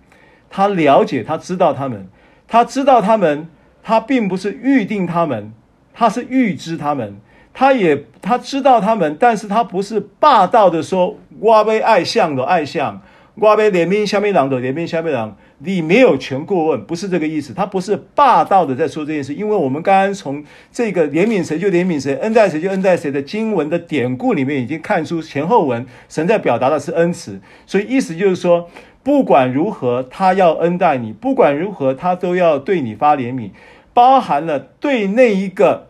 [0.50, 2.06] 他了解，他知道他们，
[2.46, 3.48] 他知道他们，
[3.82, 5.54] 他并不是预定他们，
[5.94, 7.16] 他是预知他们。
[7.58, 13.00] 他也他知道他们，但是他不是霸道的说，我被爱向的爱向，
[13.34, 17.54] 我被怜悯下面郎的怜悯下面郎，你没有权过问，不是这个意思。
[17.54, 28.68] 他不是霸道的在说这件事，因为我们刚刚从这个怜悯谁就怜悯谁，恩待谁就恩待谁的经文的典故里面已经看出前后文，神在表达的是恩慈，所以意思就是说，
[29.02, 33.52] 不管如何，他要恩待你，不管如何，他都要对你发怜悯，
[33.94, 35.86] 包含了对那一个。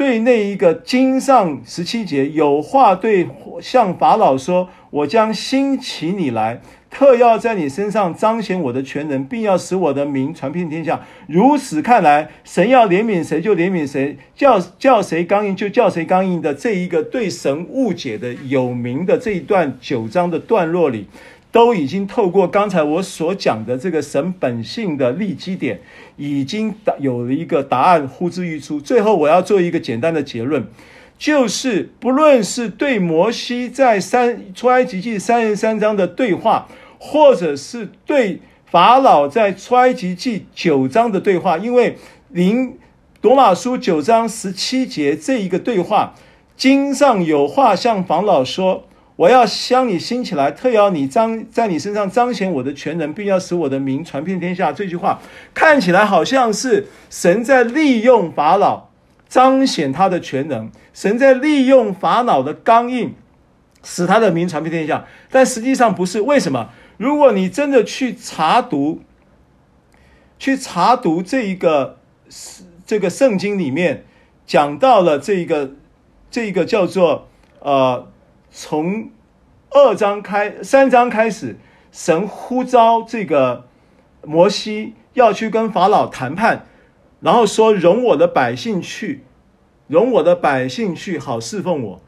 [0.00, 3.28] 对那一个经上十七节有话对
[3.60, 11.02] 向法老说：“我将兴起你来，特要在你身上彰显我的全能，并要使我的名传遍天下。
[11.26, 21.08] 如此看来，神要怜悯谁就怜悯谁，叫叫谁刚硬就叫谁刚硬的这一个对神误解的有名的这一段九章的段落里。”
[21.52, 25.80] 都已经透过刚才我所讲的这个神本性的立基点，
[26.16, 28.80] 已经有了一个答案呼之欲出。
[28.80, 30.64] 最后我要做一个简单的结论，
[31.18, 36.68] 就是不论是对摩西在三出埃及记三十三章的对话，
[36.98, 41.96] 或者是对法老在出埃及记九章的对话，因为
[42.28, 42.78] 林
[43.22, 46.14] 罗马书九章十七节这一个对话，
[46.56, 48.84] 经上有话向法老说。
[49.20, 54.72] 我要将你兴起来，特要你彰在你身上彰显我的全能，并要使我的名传遍天下。
[54.72, 55.20] 这句话
[55.52, 58.88] 看起来好像是神在利用法老
[59.28, 63.12] 彰显他的全能，神在利用法老的刚硬，
[63.82, 65.04] 使他的名传遍天下。
[65.30, 66.22] 但实际上不是。
[66.22, 66.70] 为什么？
[66.96, 69.02] 如果你真的去查读，
[70.38, 71.98] 去查读这一个
[72.86, 74.06] 这个圣经里面
[74.46, 75.72] 讲到了这一个
[76.30, 77.28] 这一个叫做
[77.58, 78.09] 呃。
[78.50, 79.10] 从
[79.70, 81.56] 二章开三章开始，
[81.92, 83.66] 神呼召这个
[84.24, 86.66] 摩西要去跟法老谈判，
[87.20, 89.24] 然后说：“容我的百姓去，
[89.86, 92.02] 容我的百姓去，好侍奉我。”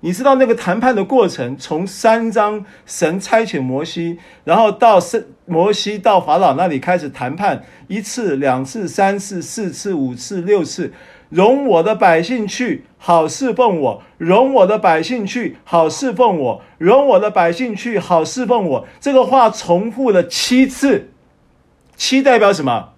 [0.00, 10.92] 你知道那个谈判的过程，从三章神差遣摩西，然后到圣摩西到法老那里开始谈判，一次、两次、三次、四次、五次、六次。
[11.28, 18.86] 容我的百姓去，好侍奉我；容我的百姓去，好侍奉我；容我的百姓去，好侍奉我。
[19.00, 21.10] 这个话重复了七次，
[21.96, 22.90] 七代表什么？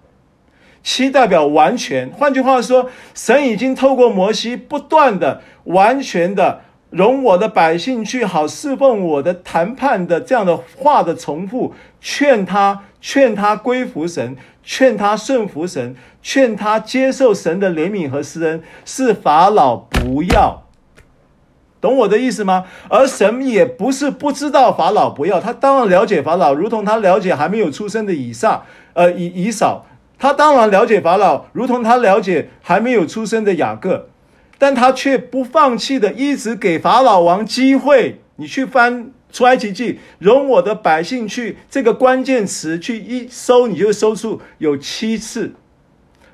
[0.83, 2.09] 七代表完全。
[2.09, 14.37] 换句话说，神已经透过摩西不断的、完全的容我的百姓去，好侍奉我的谈判的这样的话的重复，劝他，劝他归服神。
[14.69, 20.63] 劝他顺服神，劝他接受神的怜悯和施恩，是法老不要，
[21.79, 22.65] 懂我的意思吗？
[22.89, 29.85] 而神也不是不知道法老不要，他当然了解法老，如同他了解还没有出生的以撒，呃，以以扫，
[30.19, 34.09] 他当然了解法老，如同他了解还没有出生的雅各，
[34.57, 38.19] 但他却不放弃的一直给法老王机会。
[38.35, 39.11] 你去翻。
[39.37, 45.53] 出埃及记，容我的百姓去，这个关键词去一搜，你就搜出有七次，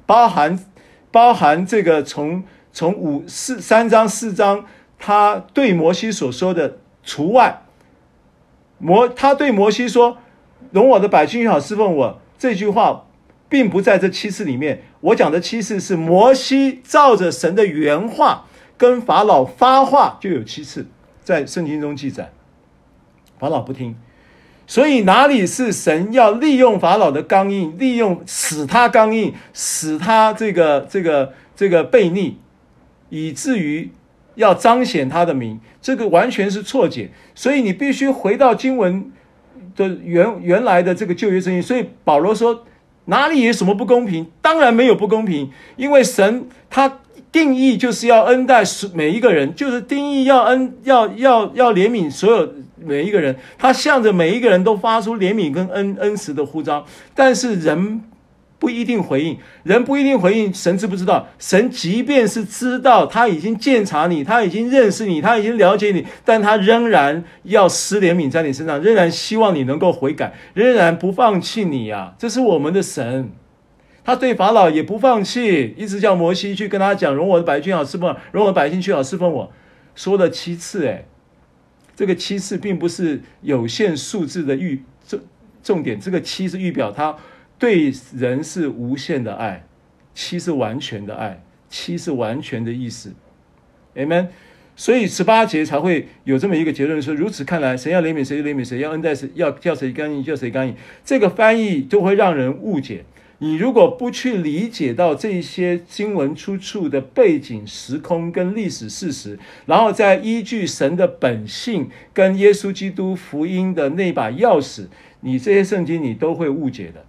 [0.05, 0.57] 包含
[1.11, 4.63] 包含这个从从五四三章四章，
[4.97, 7.63] 他对摩西所说的除外，
[8.77, 10.19] 摩他对摩西说，
[10.71, 13.07] 容我的百姓去好侍奉我，这句话
[13.49, 14.83] 并不在这七次里面。
[15.01, 18.45] 我讲的七次是摩西照着神的原话，
[18.77, 20.87] 跟法老发话就有七次，
[21.21, 22.31] 在圣经中记载，
[23.43, 23.93] 法老不听。
[24.65, 32.37] 所以哪里是神要利用法老的刚硬，利用使他刚硬，使他这个这个这个悖逆，
[33.09, 33.91] 以至于
[34.35, 37.11] 要彰显他的名，这个完全是错解。
[37.35, 39.11] 所以你必须回到经文
[39.75, 41.61] 的原原来的这个旧约圣经。
[41.61, 42.63] 所以保罗说，
[43.05, 44.31] 哪里有什么不公平？
[44.41, 46.99] 当然没有不公平，因为神他
[47.33, 52.49] 定义就是要恩待每一个人，就是定义要恩要要要怜悯所有。
[52.85, 56.85] 每一个人，他向着每一个人都发出怜悯跟恩恩慈的呼召，
[57.15, 58.01] 但是人
[58.59, 60.53] 不一定回应，人不一定回应。
[60.53, 61.25] 神知不知道？
[61.39, 72.13] 神即便是知道，他已经鉴察你，他已经认识你，他已经了解你，但他仍然要施怜悯在你身上，仍然希望你能够悔改，仍然不放弃你呀、啊。
[72.17, 73.31] 这是我们的神，
[74.03, 79.51] 他对法老也不放弃，一直叫摩西去跟他讲，容我的百姓好侍奉，容我的百姓去好侍奉我，
[79.95, 81.05] 说了七次，诶
[81.95, 85.19] 这个七次并不是有限数字的预重
[85.63, 87.15] 重点，这个七是预表他
[87.57, 89.65] 对人是无限的爱，
[90.13, 93.13] 七是完全的爱，七是完全的意思
[93.95, 94.27] ，Amen。
[94.75, 100.75] 所以十八节才会有这么一个结论说：如此看来，神要怜悯谁就怜悯谁，要恩待谁，要叫谁干净就谁干净。
[101.05, 103.05] 这个翻译就会让人误解。
[103.43, 114.85] 你如果不去理解到这些经文出处的背景、时空跟历史事实，然后再依据神的本性跟耶稣基督福音的那把钥匙，
[115.19, 117.03] 你这些圣经你都会误解的。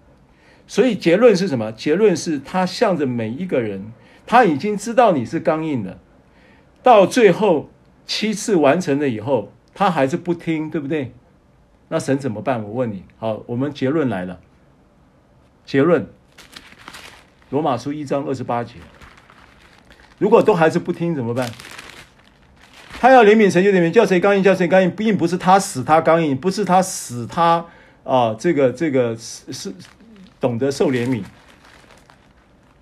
[0.67, 1.71] 所以结论是什么？
[1.71, 3.93] 结论是他向着每一个人，
[4.27, 6.01] 他已经知道你是刚硬的，
[6.83, 7.71] 到最后
[8.07, 11.13] 七次完成了以后，他还是不听，对不对？
[11.91, 12.61] 那神怎么办？
[12.65, 13.05] 我问你。
[13.19, 14.41] 好，我们结论来了。
[15.65, 16.09] 结论。
[17.55, 18.73] 罗马书一章二十八节，
[20.19, 21.49] 如果都还是不听怎么办？
[22.99, 27.65] 他要怜悯谁就怜悯，叫谁刚硬叫谁刚硬，并不是他使他刚硬，不是他使他
[28.03, 29.73] 啊，这个这个是是
[30.41, 31.23] 懂得受怜悯，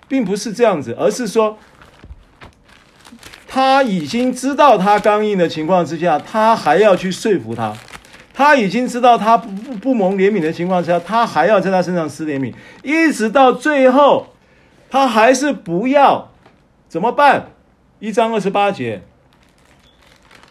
[0.09, 1.59] 并不是这样子，而是说
[3.47, 7.77] 他已经知道他刚硬的情况之下，他还要去说服他；
[8.32, 14.28] 他已经知道他不不不蒙怜悯的情况之下，他还要在他身上施怜悯，一直到最后。
[14.93, 16.28] 他还是不要，
[16.86, 17.52] 怎么办？
[17.98, 19.01] 一章二十八节，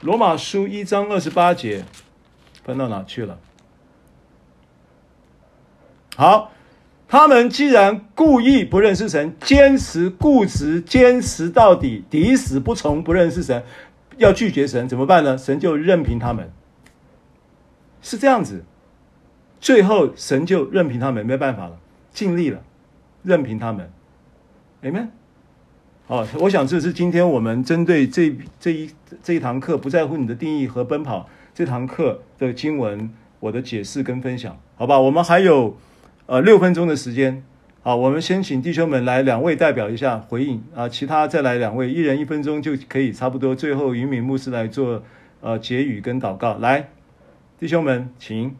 [0.01, 1.85] 罗马书一章二十八节，
[2.63, 3.37] 翻到哪去了？
[6.15, 6.51] 好，
[7.07, 13.63] 他们既然故意不认识神，坚持固执，坚持到底，抵死不从，不认识神，
[14.17, 15.37] 要拒绝神，怎么办呢？
[15.37, 16.51] 神就任凭他们，
[18.01, 18.65] 是这样子。
[19.59, 21.77] 最后，神就任凭他们，没办法了，
[22.11, 22.63] 尽力了，
[23.21, 23.93] 任凭他们。
[24.83, 25.09] Amen。
[26.07, 28.89] 好，我想这是今天我们针对这这一
[29.21, 34.99] 这一堂课不在乎你的定义和奔跑这堂课的经文，我的解释跟分享，好吧？
[34.99, 35.77] 我们还有
[36.25, 37.43] 呃六分钟的时间，
[37.83, 43.55] 好，我们先请弟兄们来两位代表一下回应啊，其他再来两位，一人一分钟就可以差不多。
[43.55, 45.03] 最后云敏牧师来做
[45.41, 46.89] 呃结语跟祷告，来，
[47.59, 48.55] 弟兄们请。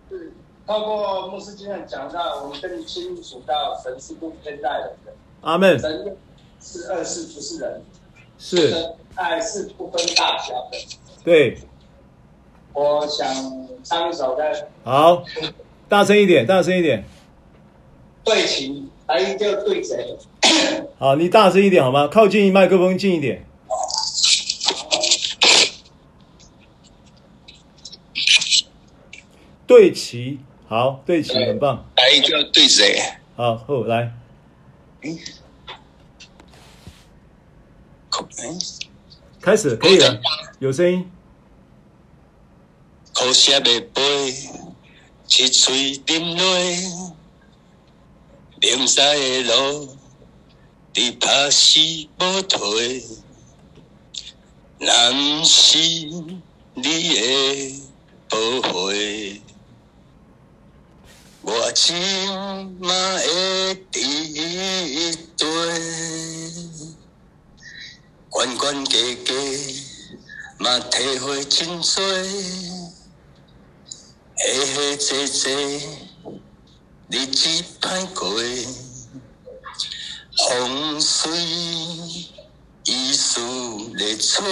[0.09, 0.33] 是，
[0.65, 5.13] 透过牧师经常讲到，我们跟你清楚到神是不偏待人的。
[5.41, 5.77] 阿门。
[5.77, 6.17] 神
[6.59, 7.83] 是二世，不是人。
[8.39, 8.95] 是。
[9.15, 10.77] 爱是不分大小的。
[11.23, 11.57] 对。
[12.73, 13.25] 我想
[13.83, 14.43] 唱一首歌。
[14.83, 15.23] 好，
[15.87, 17.05] 大声一点，大声一点。
[18.23, 20.17] 对齐，来就对谁？
[20.99, 22.07] 好，你大声一点好吗？
[22.07, 23.45] 靠近麦克风近一点。
[29.67, 31.85] 对齐，好，对齐，很棒。
[31.95, 32.99] 来就对谁？
[33.37, 34.11] 好，后来。
[35.01, 35.17] 嗯。
[39.45, 40.19] 开始可以了，
[40.57, 41.07] 有声音。
[43.13, 44.33] 苦涩的杯，
[45.27, 47.15] 七嘴饮落，
[48.59, 49.95] 明西的路，
[50.95, 51.77] 你打死
[52.17, 53.03] 不退。
[54.79, 57.83] 男是你的
[58.27, 59.39] 宝贝。
[61.43, 61.95] 我今
[62.79, 65.45] 嘛会伫对，
[68.35, 69.33] 关关家家
[70.57, 71.81] 嘛体会真多，
[74.35, 75.49] 下下坐坐
[77.07, 78.27] 日子歹过，
[80.49, 81.31] 风水
[82.83, 83.39] 意思
[83.93, 84.43] 咧吹，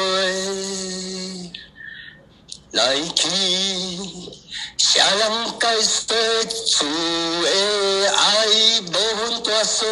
[2.71, 3.27] 来去。
[4.77, 5.21] 谁人
[5.59, 6.15] 解说
[6.65, 6.85] 厝
[7.43, 8.21] 的爱
[8.81, 9.85] 无分大小？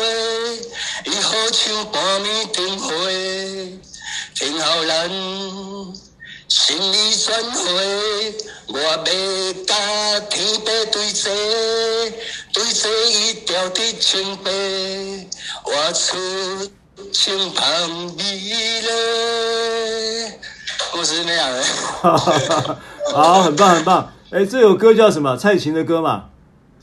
[1.06, 2.94] 伊好像半暝灯火，
[4.36, 5.10] 听候咱
[6.48, 8.36] 心意转回。
[8.68, 8.96] 我要
[9.66, 9.70] 甲
[10.30, 11.30] 天爸对坐，
[12.54, 14.52] 对坐伊调的清白，
[15.66, 16.72] 我出
[17.12, 18.24] 清芳美
[18.82, 18.88] 丽。
[20.92, 21.64] 故事那样的，
[23.14, 24.14] 好，很棒，很棒。
[24.32, 25.36] 哎，这首歌叫什么？
[25.36, 26.30] 蔡琴的歌嘛，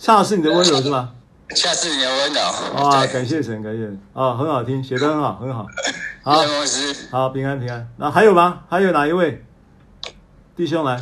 [0.04, 1.14] 《恰似你的温柔》是吗？
[1.56, 2.40] 恰似你的温柔。
[2.84, 5.66] 哇，感谢神，感谢神啊，很好听，写的很好，很好。
[6.22, 6.42] 好，
[7.10, 7.88] 好，平安平安。
[7.96, 8.64] 那还有吗？
[8.68, 9.46] 还有哪一位
[10.56, 11.00] 弟兄来？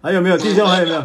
[0.00, 0.64] 还有没有弟兄？
[0.68, 1.04] 还有没有？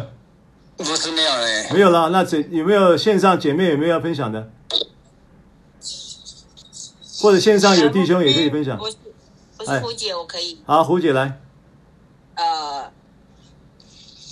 [0.82, 2.08] 不是那样的，没有了。
[2.10, 4.50] 那姐有没有线上姐妹有没有要分享的？
[7.20, 8.78] 或者线上有弟兄也可以分享。
[8.78, 8.96] 不是
[9.58, 10.58] 不是胡姐，我可以。
[10.64, 11.38] 好，胡姐来。
[12.34, 12.90] 呃，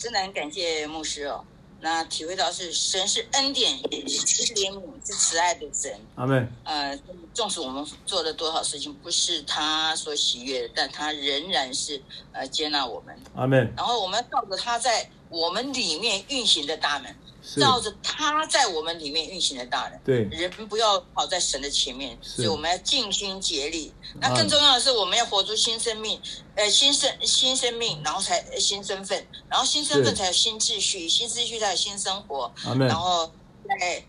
[0.01, 1.45] 真的很感谢牧师哦。
[1.81, 3.79] 那体会到是神是恩典，
[4.09, 5.93] 是慈怜悯，是慈爱的神。
[6.17, 6.53] 阿门。
[6.65, 6.99] 呃，
[7.33, 12.03] 纵使我们做了多少事情不是他所喜悦的，但他仍然是
[12.33, 13.17] 呃接纳我们。
[13.35, 13.73] 阿门。
[13.77, 15.11] 然后我们照着他在。
[15.31, 17.15] 我们里面运行的大门，
[17.57, 20.01] 照着他在我们里面运行的大人。
[20.05, 23.93] 对，人不要跑在神的前面，所以我们要尽心竭力。
[24.21, 26.21] 那更重要的是，我们要活出新生命，
[26.55, 32.53] 呃，新生新生命，然后才新身份，然后新身份才有新秩序，新秩序才有新生活。
[32.79, 33.31] 然后
[33.69, 34.05] 在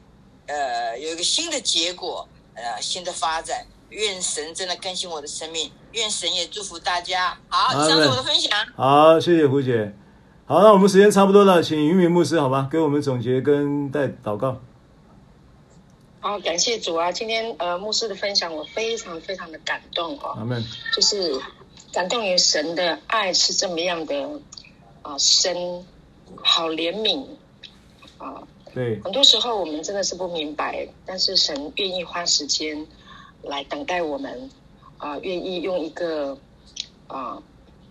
[0.48, 3.66] 呃有一个新的结果，呃，新的发展。
[3.91, 7.36] 愿神真的更新我的生命，愿神也祝福大家。
[7.48, 8.52] 好，以上是我的分享。
[8.78, 9.91] 好，谢谢胡姐。
[10.49, 14.59] 好，那我们时间差不多了，请云敏牧师，好吧，给我们总结跟带祷告。
[16.21, 17.11] 好，感谢主啊！
[17.11, 20.30] 今天呃，牧师的分享我非常非常的感动哦。
[20.38, 20.65] 阿门。
[20.95, 21.39] 就是
[21.93, 24.23] 感动于神的爱是这么样的
[25.03, 25.85] 啊、呃、深，
[26.38, 27.23] 好怜悯
[28.17, 28.41] 啊。
[28.73, 28.99] 对。
[29.01, 32.88] 很多时候我们真的是不明白，但是神愿意花时间
[33.43, 34.49] 来等待我们
[34.97, 36.35] 啊、呃，愿意用一个
[37.05, 37.38] 啊。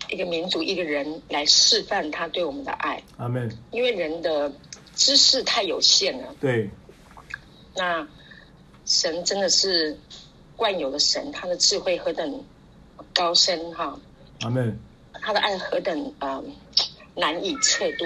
[0.08, 3.02] 呃一个民族，一个人来示范他对我们的爱。
[3.16, 3.50] 阿门。
[3.70, 4.52] 因为人的
[4.94, 6.34] 知识太有限了。
[6.40, 6.70] 对。
[7.76, 8.06] 那
[8.84, 9.98] 神真的是
[10.56, 12.44] 万有的神，他的智慧何等
[13.14, 13.98] 高深哈！
[14.40, 14.78] 阿门。
[15.20, 16.44] 他的爱何等啊、呃、
[17.14, 18.04] 难以测度。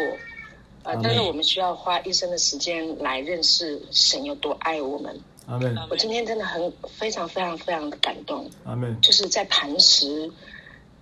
[0.84, 5.20] 呃，但是我们需要花一生的时间来认识神有多爱我们。
[5.46, 5.76] 阿门。
[5.88, 8.50] 我今天真的很非常非常非常的感动。
[8.64, 9.00] 阿门。
[9.00, 10.30] 就是在磐石。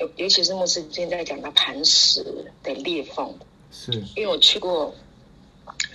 [0.01, 2.25] 尤尤其是牧师现在讲到磐石
[2.63, 3.35] 的裂缝，
[3.71, 3.93] 是。
[4.17, 4.95] 因为我去过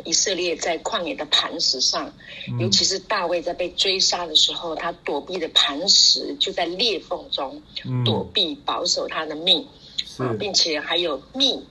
[0.03, 2.13] 以色列，在旷野的磐石上，
[2.47, 7.61] 嗯、尤其是大卫在被追杀的时候，他躲避的磐石就在裂缝中
[8.05, 9.63] 躲避，保守他的命，
[10.19, 11.65] 啊、嗯，并且还有蜜，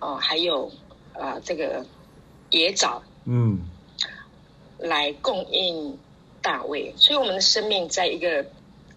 [0.00, 0.66] 哦，还有
[1.12, 1.84] 啊、呃，这个
[2.50, 3.60] 野枣，嗯，
[4.78, 5.98] 来供应
[6.40, 8.46] 大卫，所以我们的生命在一个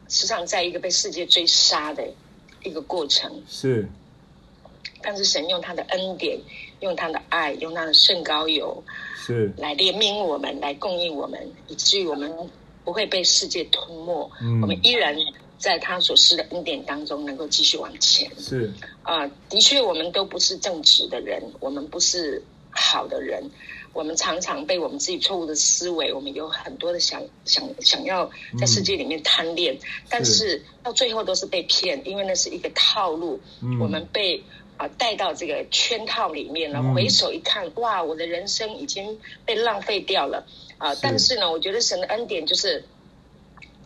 [0.07, 2.07] 时常在一个被世界追杀的。
[2.67, 3.87] 一个过程是，
[5.01, 6.37] 但是神用他的恩典，
[6.81, 8.83] 用他的爱，用他的圣膏油，
[9.15, 12.31] 是来怜悯我们，来供应我们，以至于我们
[12.83, 14.31] 不会被世界吞没。
[14.41, 15.15] 嗯，我们依然
[15.57, 18.29] 在他所施的恩典当中，能够继续往前。
[18.37, 18.71] 是
[19.03, 23.49] 啊，呃，的确，我们都不是正直的人，我们不是好的人。
[23.93, 33.39] 我们常常被我们自己错误的思维，我们有很多的想想想要在世界里面贪恋，嗯、但是到最后都是被骗，因为那是一个套路。
[33.61, 34.37] 嗯、我们被
[34.77, 40.45] 啊、呃、带到这个圈套里面了，回首一看，哇，我的人生已经被浪费掉了
[40.77, 40.95] 啊、呃！
[41.01, 42.83] 但是呢，我觉得神的恩典就是。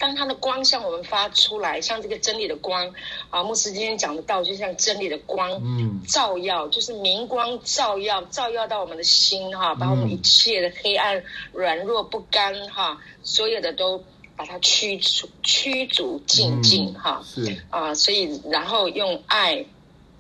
[0.02, 2.92] 当他的光向我们发出来，像这个真理的光
[3.30, 11.24] 啊，牧师今天讲的道，就像真理的光，嗯，照耀，就是明光照耀，照耀到我们的心哈，把我们一切的黑暗、
[11.54, 14.04] 软弱、不甘哈，所有的都
[14.36, 17.64] 把它驱除、驱逐净尽哈，是。
[17.70, 19.64] 啊，所以然后用爱、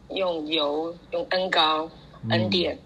[0.09, 1.89] 用油、用恩膏、
[2.29, 2.77] 恩典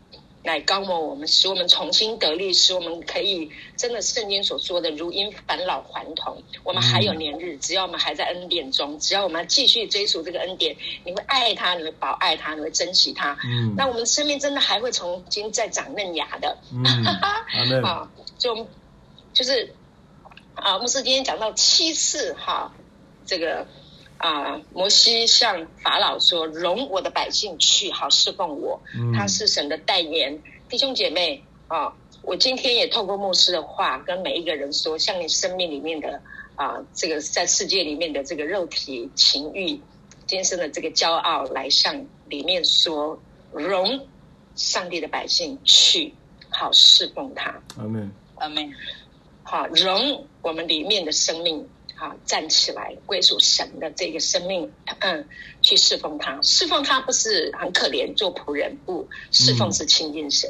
[0.45, 6.43] 来高摩我们，使我们重新得力，使我们可以真的圣经所说的如因返老还童。
[6.63, 13.37] 我们还有年日，只要我们还在恩典中，只要我们继续追逐这个恩典，你会爱他，你会保爱他，你会珍惜他。
[13.43, 16.57] 嗯，那我们的生命真的还会重新再长嫩芽的。
[16.71, 18.07] 嗯，好，
[18.37, 18.67] 就
[19.33, 19.73] 就是
[20.53, 22.71] 啊，牧师今天讲到七次哈，
[23.25, 23.65] 这个。
[24.17, 28.81] 啊，摩西向法老说：“容我的百姓去，好侍奉我。
[28.95, 30.41] 嗯”他是神的代言。
[30.69, 31.93] 弟兄姐妹啊，
[32.23, 36.21] 我今天也透过牧师的话，跟每一个人说：像你生命里面的
[36.55, 39.79] 啊，这个在世界里面的这个肉体情欲，
[40.25, 43.19] 今生的这个骄傲，来向里面说：
[43.51, 44.07] 容
[44.55, 46.13] 上帝的百姓去，
[46.49, 47.53] 好侍奉他。
[47.77, 48.73] 阿门，阿门。
[49.43, 51.67] 好，容我们里面的生命。
[51.97, 54.69] 好，站起来归属神的这个生命，
[54.99, 55.25] 嗯，
[55.61, 56.41] 去侍奉他。
[56.41, 60.49] 侍奉他不是很可怜做仆人，不，侍奉是亲近神。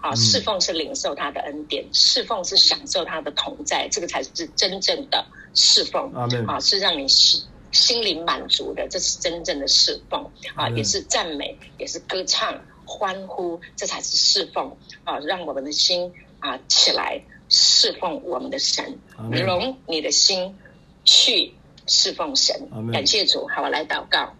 [0.00, 6.12] 啊、嗯，侍奉是领受他的恩典，侍奉是享受他的同在，这个才是真正的侍奉。
[6.14, 7.42] 啊，啊，是让你心
[7.72, 10.24] 心灵满足的，这是真正的侍奉。
[10.54, 12.56] 啊，也是赞美，也是歌唱、
[12.86, 14.76] 欢呼，这才是侍奉。
[15.02, 18.96] 啊，让我们的心啊起来侍奉我们的神，
[19.32, 20.54] 容你的心。
[21.04, 21.54] 去
[21.86, 23.46] 侍奉神，感谢主。
[23.46, 24.34] 好，我来祷告。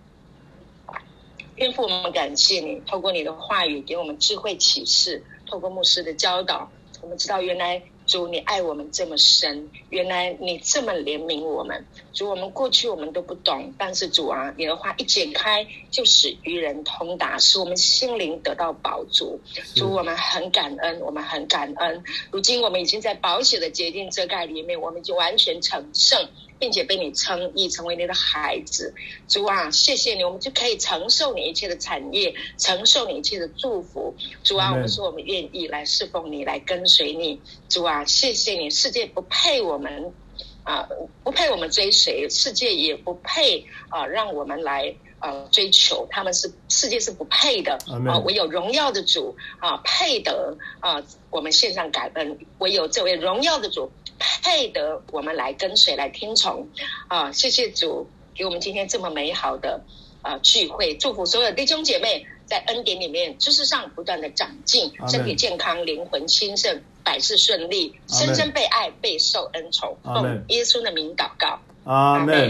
[1.57, 6.71] 天父，我们感谢你，透过你的话语给我们智慧启示，透过牧师的教导，
[7.01, 7.83] 我们知道原来。
[8.07, 11.87] 主，你爱我们这么深，原来你这么怜悯我们。
[12.13, 19.41] 主，我们过去我们都不懂，但是主啊，你的话一解开，就使愚人通达，使我们心灵得到饱足。
[19.75, 22.05] 主，我们很感恩，我们很感恩。
[22.31, 26.29] 如今我们已经在保险的洁净遮盖里面，我们已经完全成圣。
[26.65, 28.95] 并且被你称义，成为你的孩子，
[29.29, 34.15] 主啊，谢谢你，我们就可以承受你一切的产业，承受你一切的祝福。
[34.43, 37.39] 主啊，我们说我们愿意来侍奉你，来跟随你。
[37.69, 40.15] 主啊，谢谢你，世界不配我们
[40.63, 40.89] 啊，
[41.23, 46.07] 不配我们追随，世界也不配啊，让我们来啊追求。
[46.11, 47.79] 他们是世界是不配的
[48.09, 53.91] 啊，唯有荣耀的主啊配得啊，我们献上感恩，唯有这位荣耀的主。
[54.17, 56.69] 配得我们来跟随来听从
[57.09, 57.33] 啊！
[57.33, 59.83] 谢谢主给我们今天这么美好的
[60.23, 69.97] 啊聚会，祝福所有弟兄姐妹在恩典里面知识上不断的长进，身体健康，灵魂兴盛，百事顺利，深深被爱，备受恩宠。
[70.05, 71.59] 奉耶稣的名祷告。
[71.85, 72.49] 阿门。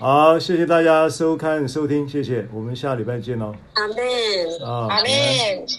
[0.00, 3.54] 好，谢谢大家收看收听，谢谢，我们下礼拜见哦。
[3.74, 3.96] 阿门。
[4.88, 5.10] 阿门。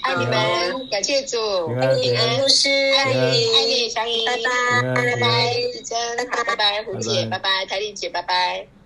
[0.04, 1.38] 爱你们，感谢主。
[1.80, 5.98] 爱你，牧师，爱你，爱你，小颖，拜拜，拜拜，子珍，
[6.30, 8.81] 好，拜拜，胡姐，拜拜，台丽姐，拜拜。